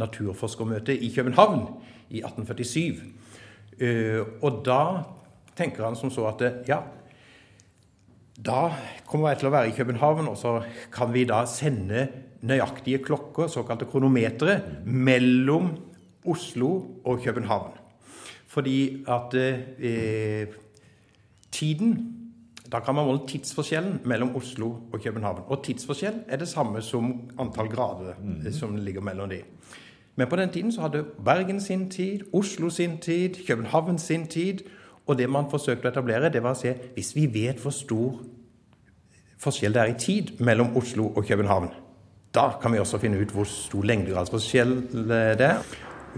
naturforskermøte 0.00 0.96
i 0.96 1.12
København 1.12 1.66
i 2.08 2.24
1847. 2.24 3.02
Eh, 3.76 4.24
Og 4.40 4.64
da 4.64 5.04
tenker 5.58 5.84
han 5.84 6.00
som 6.00 6.08
så 6.08 6.30
at 6.32 6.48
eh, 6.48 6.62
ja, 6.70 6.80
da 8.46 8.68
kommer 9.08 9.32
jeg 9.32 9.40
til 9.40 9.48
å 9.50 9.54
være 9.54 9.70
i 9.72 9.74
København, 9.76 10.28
og 10.30 10.38
så 10.38 10.60
kan 10.94 11.10
vi 11.14 11.24
da 11.26 11.42
sende 11.50 12.06
nøyaktige 12.46 13.00
klokker, 13.02 13.50
såkalte 13.50 13.88
kronometere, 13.90 14.60
mellom 14.86 15.72
Oslo 16.28 16.70
og 17.04 17.22
København. 17.24 17.74
Fordi 18.48 19.04
at 19.08 19.34
eh, 19.34 20.46
tiden 21.52 22.14
Da 22.72 22.80
kan 22.84 22.94
man 22.94 23.06
måle 23.06 23.24
tidsforskjellen 23.24 24.02
mellom 24.04 24.34
Oslo 24.36 24.66
og 24.92 25.00
København. 25.00 25.38
Og 25.46 25.62
tidsforskjell 25.64 26.18
er 26.28 26.36
det 26.36 26.48
samme 26.48 26.82
som 26.82 27.30
antall 27.40 27.70
grader 27.72 28.12
eh, 28.44 28.52
som 28.52 28.76
ligger 28.76 29.00
mellom 29.00 29.30
de. 29.30 29.38
Men 30.16 30.28
på 30.28 30.36
den 30.36 30.50
tiden 30.52 30.72
så 30.72 30.80
hadde 30.80 31.06
Bergen 31.24 31.60
sin 31.60 31.90
tid, 31.90 32.20
Oslo 32.32 32.68
sin 32.70 32.98
tid, 32.98 33.46
København 33.46 33.98
sin 33.98 34.26
tid. 34.26 34.58
Og 35.08 35.16
det 35.16 35.28
man 35.32 35.48
forsøkte 35.50 35.88
å 35.88 35.92
etablere, 35.92 36.30
det 36.32 36.42
var 36.44 36.56
å 36.56 36.58
se 36.58 36.74
hvis 36.94 37.14
vi 37.16 37.26
vet 37.32 37.60
hvor 37.62 37.72
stor 37.74 38.18
forskjell 39.40 39.74
det 39.74 39.82
er 39.82 39.92
i 39.92 39.98
tid 40.00 40.32
mellom 40.44 40.74
Oslo 40.78 41.08
og 41.14 41.24
København, 41.26 41.70
da 42.34 42.50
kan 42.60 42.74
vi 42.74 42.80
også 42.82 43.00
finne 43.00 43.20
ut 43.22 43.32
hvor 43.32 43.48
stor 43.48 43.86
lengdegradsforskjell 43.88 44.74
det 45.08 45.46
er. 45.46 45.62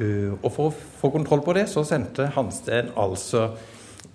Uh, 0.00 0.34
Og 0.40 0.48
for 0.54 0.70
å 0.70 0.74
få 1.00 1.10
kontroll 1.12 1.42
på 1.44 1.54
det, 1.54 1.68
så 1.70 1.84
sendte 1.86 2.30
Hansten 2.34 2.90
altså 2.98 3.50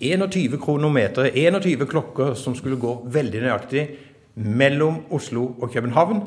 21 0.01 0.57
kronometer, 0.59 1.29
21 1.31 1.87
klokker 1.87 2.33
som 2.39 2.55
skulle 2.57 2.79
gå 2.81 2.97
veldig 3.11 3.45
nøyaktig 3.45 3.85
mellom 4.35 5.05
Oslo 5.15 5.53
og 5.61 5.71
København. 5.71 6.23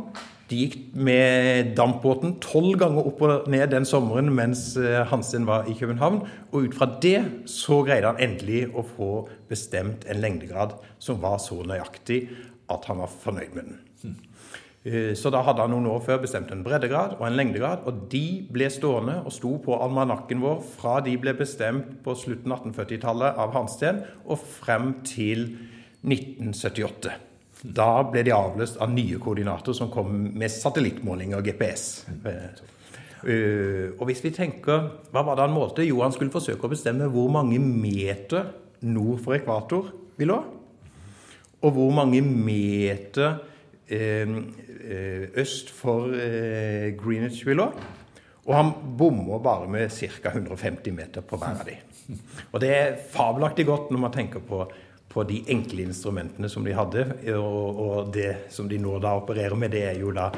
De 0.49 0.57
gikk 0.63 0.77
med 0.97 1.75
dampbåten 1.77 2.39
tolv 2.41 2.79
ganger 2.81 3.09
opp 3.11 3.19
og 3.27 3.51
ned 3.53 3.67
den 3.73 3.85
sommeren 3.89 4.31
mens 4.33 4.71
eh, 4.81 5.03
Hansen 5.11 5.45
var 5.49 5.69
i 5.69 5.77
København. 5.77 6.23
Og 6.53 6.69
ut 6.69 6.79
fra 6.79 6.89
det 7.03 7.19
så 7.53 7.83
greide 7.85 8.09
han 8.09 8.23
endelig 8.23 8.65
å 8.73 8.87
få 8.97 9.11
bestemt 9.51 10.09
en 10.09 10.23
lengdegrad 10.23 10.79
som 11.05 11.21
var 11.21 11.37
så 11.45 11.61
nøyaktig 11.69 12.23
at 12.73 12.89
han 12.89 13.03
var 13.03 13.13
fornøyd 13.13 13.53
med 13.59 13.69
den. 13.69 14.17
Eh, 14.89 15.13
Så 15.15 15.29
da 15.35 15.43
hadde 15.45 15.61
han 15.61 15.75
noen 15.75 15.91
år 15.91 16.01
før 16.07 16.23
bestemt 16.25 16.53
en 16.55 16.65
breddegrad 16.65 17.19
og 17.19 17.27
en 17.29 17.37
lengdegrad, 17.37 17.85
og 17.85 18.09
de 18.13 18.47
ble 18.49 18.71
stående 18.73 19.21
og 19.25 19.35
sto 19.37 19.57
på 19.61 19.77
almanakken 19.77 20.41
vår 20.41 20.63
fra 20.79 20.99
de 21.05 21.17
ble 21.21 21.37
bestemt 21.37 21.99
på 22.05 22.17
slutten 22.17 22.57
av 22.57 22.65
1840-tallet 22.65 23.37
av 23.45 23.57
Hansten 23.57 24.05
og 24.25 24.41
frem 24.41 24.95
til 25.05 25.51
1978. 26.07 27.28
Da 27.63 28.05
ble 28.07 28.23
de 28.23 28.35
avløst 28.35 28.79
av 28.83 28.93
nye 28.93 29.19
koordinater 29.19 29.75
som 29.75 29.91
kom 29.91 30.13
med 30.39 30.53
satellittmåling 30.53 31.35
og 31.35 31.47
GPS. 31.49 32.07
Eh, 32.25 33.91
Og 33.99 34.05
hvis 34.07 34.23
vi 34.23 34.31
tenker, 34.31 34.91
Hva 35.11 35.25
var 35.27 35.35
det 35.35 35.49
han 35.49 35.57
målte? 35.57 35.83
Jo, 35.83 36.03
han 36.03 36.13
skulle 36.13 36.31
forsøke 36.31 36.65
å 36.65 36.71
bestemme 36.71 37.11
hvor 37.11 37.29
mange 37.29 37.59
meter 37.59 38.53
nord 38.83 39.19
for 39.25 39.35
ekvator 39.35 39.91
vi 40.17 40.25
lå. 40.25 40.39
Og 41.63 41.73
hvor 41.75 41.91
mange 41.91 42.23
meter 42.23 43.41
eh, 43.91 44.23
eh, 44.23 45.29
øst 45.35 45.71
for 45.71 46.07
Greenwich 46.95 47.45
vi 47.45 47.55
lå. 47.59 47.73
Og 48.47 48.55
han 48.55 48.71
bommer 48.97 49.43
bare 49.43 49.69
med 49.69 49.91
ca. 49.91 50.31
150 50.31 50.93
meter 50.95 51.21
på 51.21 51.37
hver 51.37 51.59
av 51.59 51.67
de. 51.67 51.75
Og 52.53 52.61
det 52.63 52.71
er 52.71 52.95
fabelaktig 53.13 53.67
godt 53.67 53.91
når 53.91 54.01
man 54.01 54.13
tenker 54.15 54.41
på, 54.41 54.63
på 55.09 55.25
de 55.29 55.43
enkle 55.51 55.87
instrumentene 55.89 56.51
som 56.53 56.65
de 56.67 56.77
hadde. 56.77 57.05
Og, 57.35 57.85
og 57.85 58.11
det 58.15 58.51
som 58.55 58.69
de 58.69 58.81
nå 58.81 58.99
da 59.03 59.15
opererer 59.19 59.57
med, 59.59 59.73
det 59.75 59.85
er 59.91 60.01
jo 60.01 60.13
da 60.17 60.31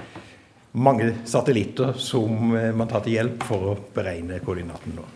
mange 0.73 1.13
satellitter 1.27 1.97
som 1.99 2.55
eh, 2.55 2.71
man 2.77 2.91
tar 2.91 3.03
til 3.05 3.19
hjelp 3.19 3.43
for 3.49 3.73
å 3.73 3.79
beregne 3.95 4.39
koordinaten 4.45 4.95
nå. 4.99 5.07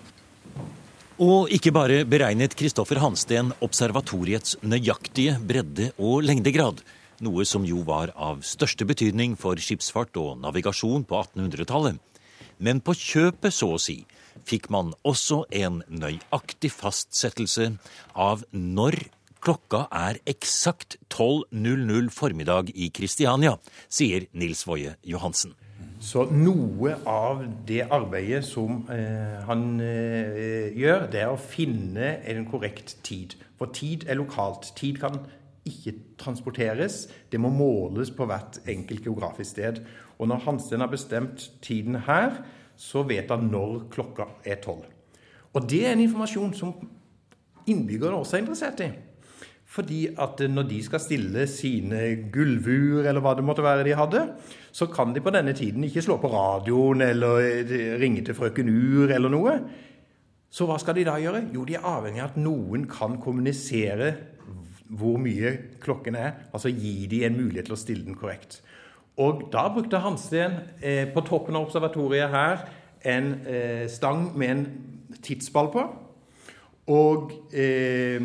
Og 1.22 1.52
ikke 1.54 1.70
bare 1.70 2.00
beregnet 2.10 2.56
Kristoffer 2.58 2.98
Hansten 2.98 3.52
observatoriets 3.62 4.56
nøyaktige 4.66 5.36
bredde- 5.38 5.92
og 6.02 6.24
lengdegrad, 6.26 6.82
noe 7.22 7.46
som 7.46 7.62
jo 7.62 7.84
var 7.86 8.10
av 8.18 8.42
største 8.42 8.82
betydning 8.88 9.36
for 9.38 9.54
skipsfart 9.62 10.18
og 10.18 10.40
navigasjon 10.42 11.06
på 11.06 11.20
1800-tallet. 11.20 12.00
Men 12.58 12.82
på 12.82 12.96
kjøpet, 12.98 13.54
så 13.54 13.76
å 13.76 13.78
si, 13.78 14.00
fikk 14.42 14.66
man 14.74 14.90
også 15.06 15.44
en 15.54 15.84
nøyaktig 15.86 16.72
fastsettelse 16.74 17.70
av 18.18 18.42
når 18.50 18.98
klokka 19.44 19.84
er 19.92 20.18
eksakt 20.30 20.96
12.00 21.12 22.08
formiddag 22.14 22.70
i 22.72 22.88
Kristiania, 22.94 23.58
sier 23.92 24.24
Nils 24.32 24.64
Woie 24.64 24.94
Johansen. 25.04 25.52
Så 26.00 26.24
noe 26.32 26.94
av 27.08 27.42
det 27.68 27.82
arbeidet 27.92 28.42
som 28.44 28.82
eh, 28.92 29.40
han 29.44 29.78
eh, 29.84 30.72
gjør, 30.76 31.06
det 31.12 31.22
er 31.22 31.32
å 31.32 31.40
finne 31.40 32.14
en 32.28 32.44
korrekt 32.48 32.96
tid. 33.04 33.36
For 33.60 33.72
tid 33.72 34.08
er 34.08 34.18
lokalt. 34.20 34.72
Tid 34.76 35.00
kan 35.00 35.20
ikke 35.68 35.94
transporteres. 36.20 37.04
Det 37.32 37.40
må 37.40 37.52
måles 37.52 38.12
på 38.12 38.26
hvert 38.28 38.60
enkelt 38.68 39.06
geografisk 39.06 39.54
sted. 39.54 39.80
Og 40.18 40.28
når 40.28 40.44
Hansten 40.48 40.84
har 40.84 40.92
bestemt 40.92 41.48
tiden 41.64 42.02
her, 42.08 42.42
så 42.76 43.04
vet 43.08 43.32
han 43.32 43.48
når 43.52 43.86
klokka 43.92 44.28
er 44.44 44.60
tolv. 44.64 44.84
Og 45.54 45.68
det 45.70 45.84
er 45.86 45.94
en 45.94 46.04
informasjon 46.04 46.54
som 46.58 46.76
innbyggerne 47.70 48.20
også 48.20 48.36
er 48.38 48.44
interessert 48.44 48.84
i. 48.84 48.92
Fordi 49.74 50.04
at 50.22 50.38
når 50.50 50.68
de 50.70 50.76
skal 50.86 51.02
stille 51.02 51.46
sine 51.50 52.02
gulvur, 52.32 53.02
eller 53.02 53.22
hva 53.24 53.32
det 53.34 53.46
måtte 53.46 53.64
være 53.64 53.86
de 53.88 53.96
hadde, 53.98 54.20
så 54.70 54.86
kan 54.86 55.14
de 55.14 55.22
på 55.22 55.32
denne 55.34 55.54
tiden 55.56 55.82
ikke 55.86 56.04
slå 56.04 56.20
på 56.22 56.30
radioen 56.30 57.02
eller 57.02 57.40
eh, 57.42 57.96
ringe 57.98 58.22
til 58.26 58.38
frøken 58.38 58.70
Ur 58.70 59.10
eller 59.10 59.32
noe. 59.34 59.56
Så 60.54 60.68
hva 60.68 60.78
skal 60.78 60.94
de 60.94 61.08
da 61.08 61.16
gjøre? 61.18 61.48
Jo, 61.54 61.64
de 61.66 61.74
er 61.74 61.88
avhengig 61.90 62.22
av 62.22 62.30
at 62.30 62.38
noen 62.38 62.86
kan 62.86 63.18
kommunisere 63.22 64.12
hvor 64.94 65.18
mye 65.18 65.50
klokken 65.82 66.14
er. 66.20 66.36
Altså 66.54 66.70
gi 66.70 67.08
de 67.10 67.24
en 67.26 67.34
mulighet 67.34 67.66
til 67.66 67.74
å 67.74 67.80
stille 67.80 68.06
den 68.06 68.18
korrekt. 68.18 68.60
Og 69.18 69.48
da 69.50 69.66
brukte 69.74 70.02
Hansten 70.02 70.58
eh, 70.82 71.06
på 71.10 71.22
toppen 71.26 71.58
av 71.58 71.66
observatoriet 71.66 72.30
her 72.30 72.62
en 73.10 73.32
eh, 73.46 73.84
stang 73.90 74.28
med 74.38 74.50
en 74.50 74.64
tidsball 75.22 75.70
på. 75.74 75.84
Og 76.94 77.34
eh, 77.50 78.22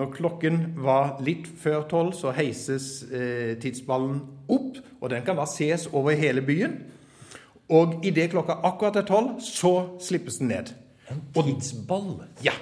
når 0.00 0.12
klokken 0.16 0.60
var 0.80 1.18
litt 1.24 1.48
før 1.60 1.84
tolv, 1.90 2.14
så 2.16 2.32
heises 2.32 3.02
eh, 3.12 3.56
tidsballen 3.60 4.22
opp, 4.48 4.78
og 5.00 5.10
den 5.12 5.24
kan 5.26 5.36
da 5.36 5.44
ses 5.48 5.86
over 5.92 6.16
hele 6.16 6.44
byen. 6.44 6.78
Og 7.70 8.00
idet 8.06 8.30
klokka 8.32 8.56
akkurat 8.66 8.96
er 8.98 9.06
tolv, 9.06 9.36
så 9.44 9.74
slippes 10.02 10.40
den 10.40 10.50
ned. 10.50 10.72
En 11.10 11.20
tidsball. 11.34 12.20
Ja, 12.44 12.52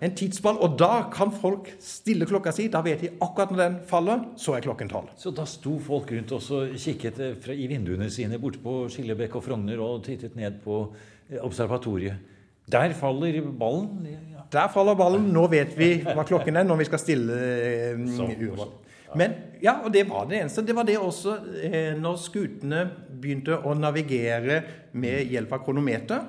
en 0.00 0.14
tidsball. 0.14 0.58
Og 0.62 0.76
da 0.78 1.08
kan 1.12 1.32
folk 1.34 1.72
stille 1.82 2.26
klokka 2.26 2.52
si. 2.54 2.68
Da 2.70 2.82
vet 2.86 3.02
de 3.02 3.10
akkurat 3.18 3.50
når 3.50 3.62
den 3.62 3.78
faller, 3.90 4.22
så 4.38 4.54
er 4.54 4.64
klokken 4.66 4.90
tolv. 4.90 5.10
Så 5.18 5.32
da 5.34 5.46
sto 5.50 5.76
folk 5.82 6.12
rundt 6.14 6.34
og 6.36 6.76
kikket 6.78 7.20
eh, 7.22 7.34
fra, 7.42 7.54
i 7.54 7.66
vinduene 7.70 8.08
sine 8.12 8.38
borte 8.42 8.62
på 8.62 8.78
Skillebekk 8.92 9.38
og 9.40 9.46
Frogner 9.46 9.82
og 9.82 10.04
tittet 10.06 10.38
ned 10.38 10.62
på 10.64 10.80
eh, 10.86 11.42
observatoriet. 11.42 12.34
Der 12.72 12.94
faller 12.98 13.40
ballen. 13.58 14.06
Ja. 14.10 14.42
Der 14.52 14.68
faller 14.74 14.94
ballen. 14.98 15.28
Nå 15.34 15.46
vet 15.52 15.76
vi 15.78 15.92
hva 16.02 16.24
klokken 16.26 16.58
er 16.58 16.66
når 16.66 16.82
vi 16.82 16.88
skal 16.88 17.02
stille 17.02 17.36
eh, 17.36 18.00
urvalg. 18.48 18.74
Men 19.16 19.36
ja, 19.62 19.78
og 19.84 19.92
det 19.94 20.04
var 20.08 20.26
det 20.28 20.40
eneste. 20.42 20.64
Det 20.66 20.74
var 20.76 20.86
det 20.88 20.98
også 20.98 21.36
eh, 21.62 21.92
når 21.98 22.18
skutene 22.20 22.82
begynte 23.08 23.56
å 23.56 23.74
navigere 23.78 24.62
med 24.98 25.30
hjelp 25.30 25.54
av 25.56 25.62
kronometer. 25.64 26.24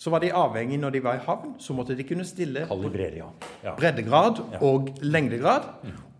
Så 0.00 0.10
var 0.10 0.24
de 0.24 0.32
avhengig 0.34 0.80
når 0.82 0.96
de 0.96 1.02
var 1.04 1.20
i 1.20 1.22
havn, 1.22 1.52
så 1.62 1.76
måtte 1.78 1.94
de 1.94 2.02
kunne 2.02 2.24
stille 2.26 2.64
ja. 2.66 3.28
ja. 3.62 3.74
breddegrad 3.78 4.40
og 4.58 4.88
lengdegrad. 5.04 5.68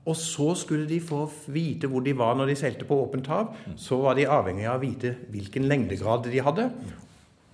Og 0.07 0.19
så 0.19 0.52
skulle 0.59 0.87
de 0.87 0.99
få 1.02 1.25
vite 1.55 1.91
hvor 1.91 2.02
de 2.02 2.14
var 2.19 2.37
når 2.38 2.52
de 2.52 2.59
seilte 2.59 2.87
på 2.87 3.00
åpent 3.05 3.26
hav. 3.31 3.57
Så 3.79 3.99
var 4.02 4.19
de 4.19 4.29
avhengig 4.31 4.69
av 4.69 4.79
å 4.79 4.83
vite 4.85 5.17
hvilken 5.35 5.67
lengdegrad 5.71 6.31
de 6.31 6.45
hadde. 6.47 6.69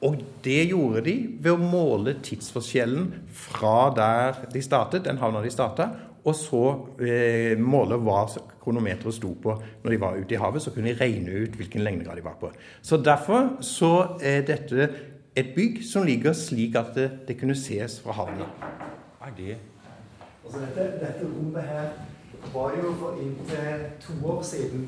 Og 0.06 0.20
det 0.44 0.68
gjorde 0.70 1.02
de 1.08 1.14
ved 1.42 1.54
å 1.54 1.58
måle 1.58 2.14
tidsforskjellen 2.22 3.08
fra 3.34 3.88
der 3.96 4.44
de 4.52 4.62
startet, 4.62 5.04
den 5.08 5.18
havna 5.18 5.42
de 5.42 5.50
starta, 5.50 5.88
og 6.22 6.36
så 6.36 6.62
eh, 7.02 7.58
måle 7.58 7.98
hva 8.04 8.20
kronometeret 8.62 9.16
sto 9.16 9.32
på 9.42 9.54
når 9.82 9.94
de 9.94 10.00
var 10.02 10.18
ute 10.18 10.36
i 10.36 10.40
havet. 10.40 10.62
Så 10.62 10.74
kunne 10.74 10.92
de 10.92 10.98
regne 10.98 11.44
ut 11.44 11.56
hvilken 11.58 11.82
lengdegrad 11.86 12.20
de 12.20 12.26
var 12.26 12.36
på. 12.40 12.52
Så 12.82 13.00
derfor 13.02 13.56
så 13.64 13.92
er 14.20 14.44
dette 14.46 14.90
et 15.38 15.50
bygg 15.56 15.80
som 15.86 16.06
ligger 16.06 16.36
slik 16.36 16.76
at 16.78 16.94
det, 16.98 17.08
det 17.28 17.38
kunne 17.40 17.56
ses 17.58 17.98
fra 18.02 18.16
havna. 18.20 18.50
Er 19.24 19.34
det 19.38 19.56
Altså 20.48 20.62
dette, 20.62 20.84
dette 21.02 21.26
rommet 21.28 21.66
her 21.68 21.88
var 22.54 22.74
jo 22.76 22.94
for 23.00 23.18
inntil 23.22 23.84
to 24.04 24.16
år 24.32 24.40
siden 24.46 24.86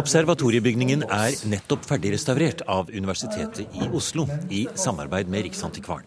Observatoriebygningen 0.00 1.04
er 1.06 1.36
nettopp 1.50 1.86
ferdig 1.88 2.14
restaurert 2.14 2.62
av 2.70 2.90
Universitetet 2.92 3.74
i 3.74 3.90
Oslo 3.96 4.26
i 4.50 4.66
samarbeid 4.78 5.30
med 5.30 5.48
Riksantikvaren. 5.48 6.06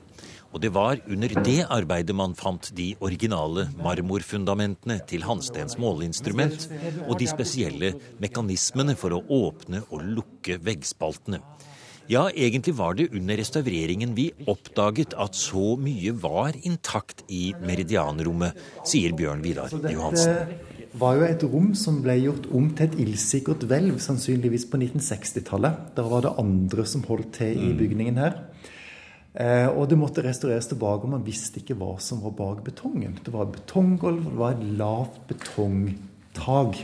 Og 0.53 0.61
det 0.61 0.69
var 0.75 0.99
under 1.09 1.33
det 1.45 1.63
arbeidet 1.65 2.13
man 2.15 2.35
fant 2.37 2.69
de 2.77 2.91
originale 3.01 3.65
marmorfundamentene 3.81 4.99
til 5.09 5.25
Hanstens 5.25 5.79
måleinstrument 5.81 6.67
og 7.07 7.17
de 7.19 7.29
spesielle 7.31 7.95
mekanismene 8.21 8.93
for 8.99 9.17
å 9.17 9.23
åpne 9.33 9.81
og 9.89 10.05
lukke 10.19 10.59
veggspaltene. 10.61 11.41
Ja, 12.11 12.27
egentlig 12.35 12.75
var 12.75 12.97
det 12.99 13.07
under 13.15 13.37
restaureringen 13.39 14.11
vi 14.15 14.27
oppdaget 14.51 15.15
at 15.15 15.37
så 15.39 15.77
mye 15.79 16.11
var 16.19 16.51
intakt 16.67 17.23
i 17.31 17.53
meridianrommet, 17.63 18.59
sier 18.85 19.15
Bjørn 19.15 19.43
Vidar 19.45 19.71
Johansen. 19.87 20.51
Var 20.93 21.15
jo 21.17 21.25
et 21.25 21.43
rom 21.49 21.71
som 21.73 22.01
ble 22.03 22.19
gjort 22.21 22.45
om 22.53 22.67
til 22.77 22.85
et 22.85 22.97
ildsikkert 23.01 23.63
hvelv, 23.65 23.97
sannsynligvis 24.03 24.67
på 24.69 24.77
1960-tallet. 24.77 25.79
Da 25.97 26.05
var 26.05 26.21
det 26.25 26.35
andre 26.37 26.85
som 26.85 27.05
holdt 27.07 27.31
til 27.39 27.57
i 27.57 27.71
bygningen 27.79 28.19
her. 28.21 28.35
Eh, 29.33 29.65
og 29.73 29.87
det 29.89 29.97
måtte 29.97 30.21
restaureres 30.21 30.69
tilbake, 30.69 31.07
og 31.07 31.15
man 31.15 31.25
visste 31.25 31.63
ikke 31.63 31.79
hva 31.79 31.95
som 31.97 32.21
var 32.21 32.35
bak 32.37 32.61
betongen. 32.67 33.17
Det 33.25 33.33
var 33.33 33.49
betonggulv, 33.49 34.27
det 34.27 34.37
var 34.37 34.53
et 34.53 34.67
lavt 34.77 35.17
betongtak. 35.31 36.77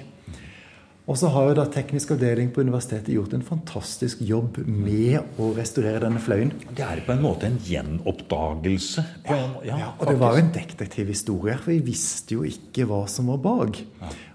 Og 1.09 1.17
så 1.17 1.29
har 1.33 1.47
jo 1.49 1.55
da 1.57 1.65
Teknisk 1.73 2.11
avdeling 2.13 2.51
på 2.53 2.61
universitetet 2.61 3.09
gjort 3.15 3.33
en 3.33 3.45
fantastisk 3.45 4.21
jobb 4.21 4.59
med 4.67 5.41
å 5.41 5.49
restaurere 5.57 6.03
denne 6.03 6.21
fløyen. 6.21 6.51
Det 6.69 6.85
er 6.85 7.01
på 7.05 7.15
en 7.15 7.23
måte 7.23 7.49
en 7.49 7.57
gjenoppdagelse. 7.65 9.05
Ja, 9.25 9.39
ja, 9.65 9.79
ja, 9.81 9.87
Og 9.97 10.11
det 10.11 10.19
var 10.21 10.37
en 10.37 10.51
detektivhistorie, 10.53 11.57
for 11.57 11.73
vi 11.73 11.79
visste 11.89 12.37
jo 12.37 12.45
ikke 12.45 12.85
hva 12.89 13.01
som 13.09 13.31
var 13.33 13.41
bak. 13.41 13.81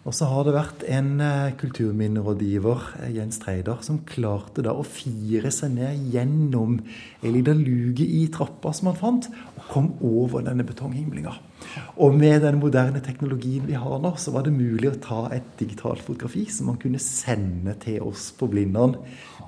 Og 0.04 0.12
så 0.12 0.26
har 0.28 0.44
det 0.44 0.52
vært 0.52 0.82
en 0.92 1.14
eh, 1.24 1.54
kulturminnerådgiver, 1.56 2.88
eh, 3.00 3.14
Jens 3.16 3.38
Treider, 3.40 3.78
som 3.80 4.02
klarte 4.04 4.60
da 4.64 4.74
å 4.76 4.84
fire 4.84 5.48
seg 5.54 5.78
ned 5.78 6.10
gjennom 6.12 6.76
ei 7.24 7.32
lita 7.32 7.54
luke 7.56 8.04
i 8.04 8.26
trappa 8.32 8.74
som 8.76 8.90
han 8.90 8.98
fant, 9.00 9.30
og 9.56 9.70
kom 9.70 9.88
over 10.04 10.44
denne 10.44 10.66
betonghimlinga. 10.68 11.32
Og 12.04 12.12
med 12.20 12.44
den 12.44 12.60
moderne 12.60 13.00
teknologien 13.00 13.64
vi 13.64 13.80
har 13.80 13.96
nå, 14.04 14.12
så 14.20 14.34
var 14.36 14.44
det 14.44 14.52
mulig 14.52 14.92
å 14.92 15.00
ta 15.00 15.22
et 15.32 15.56
digitalt 15.56 16.04
fotografi 16.04 16.44
som 16.52 16.68
man 16.68 16.78
kunne 16.82 17.00
sende 17.00 17.72
til 17.80 18.04
oss 18.04 18.28
på 18.36 18.50
Blindern 18.52 18.98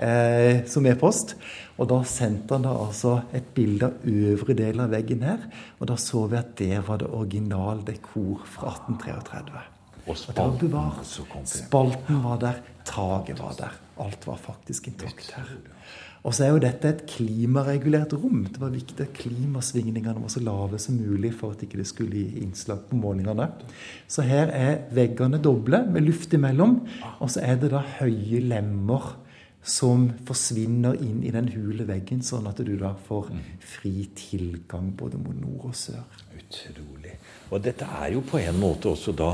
eh, 0.00 0.64
som 0.64 0.88
e-post. 0.88 1.36
Og 1.76 1.92
da 1.92 2.00
sendte 2.08 2.56
han 2.56 2.64
da 2.64 2.72
altså 2.80 3.18
et 3.36 3.52
bilde 3.52 3.92
av 3.92 4.08
øvre 4.08 4.56
del 4.56 4.80
av 4.80 4.96
veggen 4.96 5.28
her. 5.28 5.48
Og 5.76 5.92
da 5.92 6.00
så 6.00 6.24
vi 6.32 6.40
at 6.40 6.56
det 6.56 6.80
var 6.88 7.04
det 7.04 7.12
original 7.12 7.84
dekor 7.84 8.46
fra 8.48 8.78
1833. 8.88 9.75
Og 10.06 10.16
Og 10.38 10.72
var. 10.72 11.00
Spalten 11.44 12.22
var 12.22 12.38
der, 12.38 12.60
taket 12.84 13.40
var 13.42 13.56
der. 13.58 13.80
Alt 13.98 14.26
var 14.26 14.36
faktisk 14.36 14.88
intakt 14.88 15.32
her. 15.34 15.56
Og 16.26 16.34
så 16.34 16.44
er 16.44 16.54
jo 16.54 16.62
dette 16.62 16.90
et 16.90 17.02
klimaregulert 17.06 18.14
rom. 18.18 18.46
Det 18.50 18.58
var 18.58 18.72
viktig 18.74 18.98
at 19.04 19.14
klimasvingningene 19.14 20.22
var 20.22 20.32
så 20.32 20.42
lave 20.42 20.78
som 20.82 20.98
mulig 20.98 21.30
for 21.38 21.54
at 21.54 21.62
ikke 21.62 21.78
det 21.78 21.86
skulle 21.86 22.18
gi 22.18 22.42
innslag 22.42 22.82
på 22.90 22.98
målingene. 22.98 23.46
Så 24.10 24.26
her 24.26 24.50
er 24.50 24.80
veggene 24.94 25.38
doble 25.42 25.84
med 25.86 26.02
luft 26.02 26.34
imellom, 26.34 26.80
og 27.20 27.30
så 27.30 27.44
er 27.46 27.60
det 27.62 27.70
da 27.74 27.84
høye 28.00 28.42
lemmer 28.42 29.14
som 29.66 30.08
forsvinner 30.26 30.98
inn 31.02 31.22
i 31.26 31.32
den 31.34 31.48
hule 31.54 31.86
veggen, 31.86 32.22
sånn 32.22 32.46
at 32.50 32.58
du 32.62 32.74
da 32.78 32.92
får 33.06 33.32
fri 33.62 34.08
tilgang 34.18 34.92
både 34.98 35.18
mot 35.22 35.34
nord 35.34 35.72
og 35.72 35.78
sør. 35.78 36.06
Utrolig. 36.38 37.16
Og 37.50 37.62
dette 37.62 37.86
er 37.86 38.14
jo 38.14 38.22
på 38.26 38.38
en 38.42 38.58
måte 38.62 38.90
også 38.90 39.14
da 39.14 39.32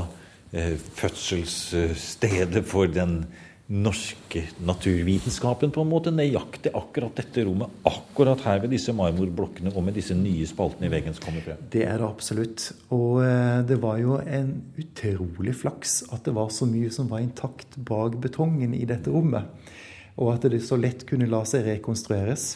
fødselsstedet 0.53 2.61
for 2.69 2.85
den 2.93 3.23
norske 3.71 4.43
naturvitenskapen, 4.67 5.71
på 5.71 5.83
en 5.83 5.89
måte. 5.89 6.11
Nøyaktig 6.13 6.73
akkurat 6.75 7.15
dette 7.17 7.45
rommet, 7.47 7.71
akkurat 7.87 8.43
her 8.45 8.59
ved 8.63 8.73
disse 8.75 8.93
marmorblokkene 8.95 9.71
og 9.73 9.85
med 9.87 9.97
disse 9.97 10.15
nye 10.17 10.45
spaltene 10.49 10.89
i 10.89 10.93
veggen 10.93 11.15
som 11.15 11.25
kommer 11.25 11.45
frem. 11.45 11.61
Det 11.71 11.85
er 11.87 12.01
det 12.01 12.09
absolutt. 12.09 12.67
Og 12.93 13.23
eh, 13.23 13.61
det 13.69 13.79
var 13.83 14.01
jo 14.01 14.19
en 14.19 14.51
utrolig 14.81 15.55
flaks 15.63 16.01
at 16.13 16.27
det 16.27 16.35
var 16.35 16.51
så 16.53 16.67
mye 16.69 16.91
som 16.93 17.09
var 17.11 17.23
intakt 17.23 17.77
bak 17.77 18.19
betongen 18.23 18.75
i 18.75 18.83
dette 18.89 19.13
rommet. 19.13 19.47
Og 20.19 20.35
at 20.35 20.45
det 20.51 20.61
så 20.65 20.77
lett 20.77 21.07
kunne 21.09 21.29
la 21.31 21.41
seg 21.47 21.65
rekonstrueres. 21.65 22.51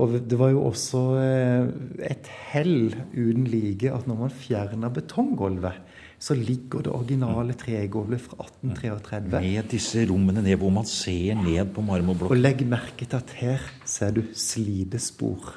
Og 0.00 0.18
det 0.28 0.36
var 0.38 0.52
jo 0.52 0.66
også 0.66 1.00
eh, 1.20 1.70
et 2.10 2.28
hell 2.50 2.90
uten 3.14 3.46
like 3.50 3.90
at 3.90 4.10
når 4.10 4.26
man 4.26 4.34
fjerna 4.34 4.90
betonggulvet, 4.92 5.78
så 6.20 6.34
ligger 6.36 6.82
det 6.84 6.92
originale 6.92 7.54
tregulvet 7.56 8.20
fra 8.20 8.44
1833. 8.44 9.40
Med 9.40 9.70
disse 9.72 10.02
rommene 10.10 10.42
ned 10.44 10.58
hvor 10.60 10.72
man 10.74 10.84
ser 10.88 11.38
ned 11.40 11.70
på 11.74 11.80
marmorblokken. 11.86 12.34
Og 12.36 12.42
legg 12.42 12.60
merke 12.68 13.06
til 13.08 13.16
at 13.16 13.32
her 13.40 13.64
ser 13.88 14.12
du 14.18 14.22
slidespor. 14.36 15.54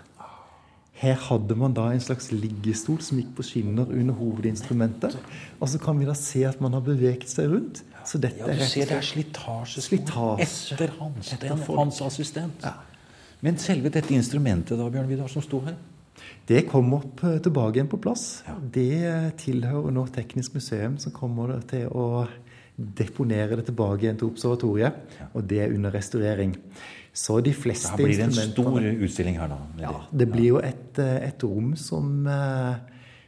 Her 1.04 1.17
hadde 1.19 1.56
man 1.60 1.73
da 1.76 1.89
en 1.91 1.99
slags 1.99 2.30
liggestol 2.32 3.02
som 3.04 3.17
gikk 3.19 3.34
på 3.36 3.43
skinner 3.43 3.89
under 3.91 4.15
hovedinstrumentet. 4.15 5.17
Og 5.60 5.67
så 5.73 5.82
kan 5.84 5.99
vi 5.99 6.08
da 6.08 6.13
se 6.15 6.45
at 6.47 6.62
man 6.63 6.78
har 6.78 6.84
beveget 6.86 7.28
seg 7.32 7.49
rundt. 7.52 7.82
Så 8.08 8.19
dette 8.23 8.39
Ja, 8.39 8.47
er 8.47 8.56
du 8.56 8.62
rett 8.63 8.71
ser 8.71 8.88
det 8.88 8.97
er 9.02 9.08
slitasjespor 9.08 9.89
Slitasje. 9.89 10.76
etter 10.78 10.93
Hansten, 10.99 11.38
Etter 11.41 11.76
hans 11.76 11.99
assistent. 12.08 12.65
Men 13.43 13.58
selve 13.60 13.89
dette 13.91 14.15
instrumentet 14.15 14.78
da, 14.80 14.88
Bjørn 14.89 15.10
Vidar, 15.12 15.28
som 15.28 15.43
sto 15.43 15.60
her? 15.65 15.76
Det 16.47 16.65
kom 16.67 16.93
opp 16.97 17.23
eh, 17.23 17.38
tilbake 17.43 17.80
igjen 17.80 17.89
på 17.91 17.99
plass. 18.04 18.43
Det 18.73 19.04
eh, 19.08 19.30
tilhører 19.39 19.93
nå 19.95 20.06
Teknisk 20.12 20.58
museum, 20.58 20.97
som 20.99 21.13
kommer 21.15 21.56
til 21.69 21.88
å 21.88 22.26
deponere 22.76 23.60
det 23.60 23.67
tilbake 23.69 24.04
igjen 24.04 24.19
til 24.19 24.34
observatoriet. 24.34 24.97
Og 25.32 25.47
det 25.47 25.62
er 25.63 25.76
under 25.76 25.93
restaurering. 25.95 26.58
Så 27.13 27.38
de 27.45 27.54
fleste 27.56 27.93
Her 27.93 28.02
blir 28.02 28.17
det 28.17 28.26
en 28.26 28.52
stor 28.52 28.88
utstilling 28.91 29.38
her, 29.39 29.54
da. 29.54 29.60
Ja, 29.80 29.93
det. 30.12 30.28
blir 30.34 30.56
jo 30.56 30.60
et, 30.60 30.99
eh, 30.99 31.30
et 31.30 31.45
rom 31.45 31.76
som 31.80 32.26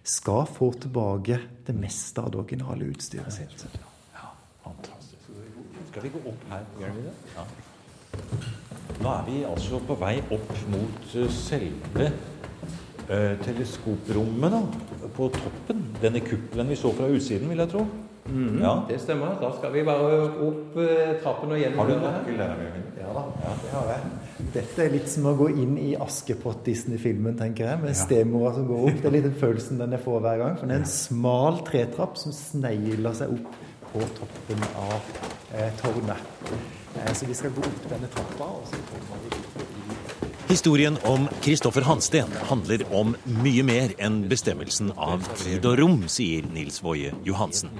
skal 0.05 0.45
få 0.45 0.73
tilbake 0.81 1.39
det 1.65 1.73
meste 1.77 2.21
av 2.21 2.33
det 2.33 2.41
originale 2.43 2.89
utstyret 2.91 3.33
sitt. 3.33 3.65
Ja, 4.13 4.33
fantastisk. 4.65 5.31
Skal 5.89 6.03
vi 6.03 6.11
gå 6.13 6.21
opp 6.29 6.45
her, 6.51 6.67
Gjør 6.81 6.93
vi 6.97 7.07
det? 7.07 7.15
Ja. 7.37 7.47
Nå 9.01 9.11
er 9.11 9.25
vi 9.27 9.41
altså 9.47 9.79
på 9.87 9.95
vei 9.99 10.17
opp 10.31 10.51
mot 10.71 11.15
selve 11.31 12.11
teleskoprommet 13.07 14.55
da, 14.55 14.63
på 15.15 15.29
toppen. 15.35 15.85
Denne 16.01 16.23
kuppelen 16.25 16.71
vi 16.73 16.79
så 16.79 16.91
fra 16.97 17.09
utsiden, 17.11 17.51
vil 17.51 17.61
jeg 17.63 17.73
tro. 17.75 17.85
Ja. 18.61 18.85
Det 18.89 18.99
stemmer. 18.99 19.35
Da 19.41 19.51
skal 19.53 19.73
vi 19.73 19.83
bare 19.85 20.15
opp 20.47 20.77
eh, 20.81 21.11
trappen 21.21 21.51
og 21.53 21.59
gjennom 21.61 21.81
Har 21.83 21.91
du 21.91 21.99
nøkkel 22.01 22.39
der, 22.39 22.63
Ja 22.97 23.11
da, 23.13 23.21
Ja 23.43 23.51
det 23.61 23.73
har 23.73 23.91
jeg. 23.91 24.47
Dette 24.55 24.85
er 24.85 24.95
litt 24.95 25.11
som 25.11 25.27
å 25.29 25.35
gå 25.37 25.51
inn 25.53 25.75
i 25.77 25.91
Askepott-Disney-filmen, 26.01 27.37
tenker 27.37 27.69
jeg, 27.69 27.81
med 27.83 27.97
stemora 27.99 28.55
som 28.55 28.65
går 28.71 28.87
opp. 28.89 28.97
Det 29.03 29.11
er 29.11 29.15
litt 29.19 29.27
den 29.29 29.37
følelsen 29.43 29.81
den 29.83 29.93
jeg 29.93 30.03
får 30.07 30.25
hver 30.25 30.41
gang. 30.41 30.57
For 30.57 30.71
det 30.71 30.79
er 30.79 30.81
en 30.81 30.93
smal 30.95 31.61
tretrapp 31.69 32.17
som 32.17 32.33
snegler 32.33 33.19
seg 33.21 33.35
opp 33.37 33.59
på 33.91 34.09
toppen 34.17 34.65
av 34.87 35.13
eh, 35.53 35.69
tårnet. 35.83 36.49
Eh, 36.97 37.11
så 37.13 37.29
vi 37.29 37.37
skal 37.37 37.53
gå 37.53 37.61
opp 37.61 37.91
denne 37.93 38.09
trappa, 38.17 38.49
og 38.57 38.65
så 38.71 38.81
kommer 38.89 39.21
vi 39.27 39.44
Historien 40.47 40.97
om 41.03 41.27
Kristoffer 41.41 41.81
Hansten 41.81 42.29
handler 42.49 42.83
om 42.93 43.15
mye 43.41 43.63
mer 43.65 43.93
enn 43.97 44.19
bestemmelsen 44.29 44.91
av 44.93 45.23
tid 45.39 45.65
og 45.65 45.79
rom, 45.79 45.95
sier 46.05 46.45
Nils 46.53 46.77
Woie 46.85 47.15
Johansen. 47.25 47.71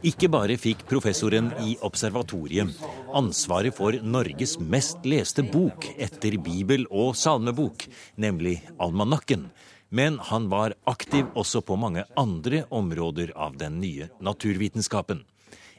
Ikke 0.00 0.30
bare 0.32 0.56
fikk 0.56 0.86
professoren 0.88 1.50
i 1.60 1.74
observatoriet 1.84 2.80
ansvaret 3.12 3.76
for 3.76 3.98
Norges 4.00 4.56
mest 4.56 5.04
leste 5.04 5.44
bok 5.44 5.84
etter 6.00 6.38
bibel 6.40 6.88
og 6.88 7.12
salmebok, 7.20 7.84
nemlig 8.16 8.56
almanakken. 8.80 9.50
Men 9.92 10.16
han 10.30 10.48
var 10.48 10.78
aktiv 10.88 11.28
også 11.36 11.60
på 11.60 11.76
mange 11.76 12.06
andre 12.16 12.64
områder 12.72 13.36
av 13.36 13.60
den 13.60 13.82
nye 13.84 14.08
naturvitenskapen. 14.24 15.26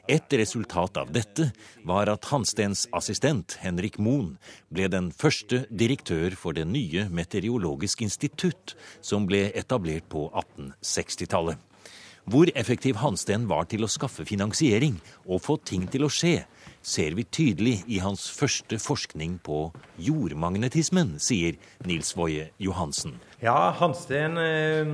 Et 0.08 0.34
resultat 0.38 0.96
av 1.00 1.08
dette 1.10 1.48
var 1.82 2.06
at 2.06 2.28
Hanstens 2.30 2.84
assistent 2.94 3.56
Henrik 3.58 3.96
Moen 3.98 4.36
ble 4.70 4.86
den 4.92 5.08
første 5.10 5.64
direktør 5.66 6.36
for 6.38 6.54
det 6.54 6.68
nye 6.70 7.08
Meteorologisk 7.10 8.04
institutt, 8.06 8.76
som 9.02 9.26
ble 9.26 9.48
etablert 9.58 10.06
på 10.12 10.28
1860-tallet. 10.30 11.58
Hvor 12.26 12.48
effektiv 12.58 12.96
Hansten 12.98 13.44
var 13.46 13.68
til 13.70 13.86
å 13.86 13.88
skaffe 13.90 14.24
finansiering 14.26 14.96
og 15.28 15.44
få 15.44 15.54
ting 15.62 15.84
til 15.86 16.02
å 16.02 16.10
skje, 16.10 16.40
ser 16.82 17.14
vi 17.14 17.22
tydelig 17.22 17.76
i 17.86 18.00
hans 18.02 18.24
første 18.34 18.80
forskning 18.82 19.36
på 19.46 19.60
jordmagnetismen, 20.02 21.20
sier 21.22 21.54
Nils 21.86 22.10
Woie 22.18 22.48
Johansen. 22.58 23.14
Ja, 23.44 23.70
Hansten 23.78 24.40
eh, 24.42 24.90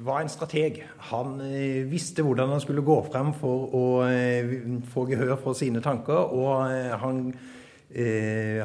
var 0.00 0.22
en 0.22 0.32
strateg. 0.32 0.80
Han 1.10 1.36
eh, 1.44 1.84
visste 1.90 2.24
hvordan 2.24 2.56
han 2.56 2.64
skulle 2.64 2.86
gå 2.88 2.96
frem 3.12 3.34
for 3.36 3.76
å 3.76 3.84
eh, 4.08 4.56
få 4.88 5.04
gehør 5.12 5.36
for 5.44 5.60
sine 5.60 5.84
tanker. 5.84 6.32
Og 6.32 6.64
han 7.04 7.24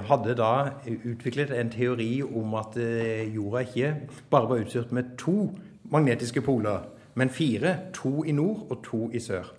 hadde 0.06 0.36
da 0.38 0.50
utviklet 0.86 1.50
en 1.58 1.72
teori 1.74 2.20
om 2.22 2.52
at 2.60 2.76
jorda 2.78 3.64
ikke 3.66 3.88
bare 4.30 4.52
var 4.52 4.60
utstyrt 4.62 4.92
med 4.94 5.16
to 5.18 5.48
magnetiske 5.90 6.44
poler, 6.46 6.84
men 7.16 7.32
fire. 7.34 7.78
To 7.96 8.24
i 8.28 8.34
nord 8.36 8.68
og 8.70 8.82
to 8.86 9.08
i 9.14 9.22
sør. 9.24 9.52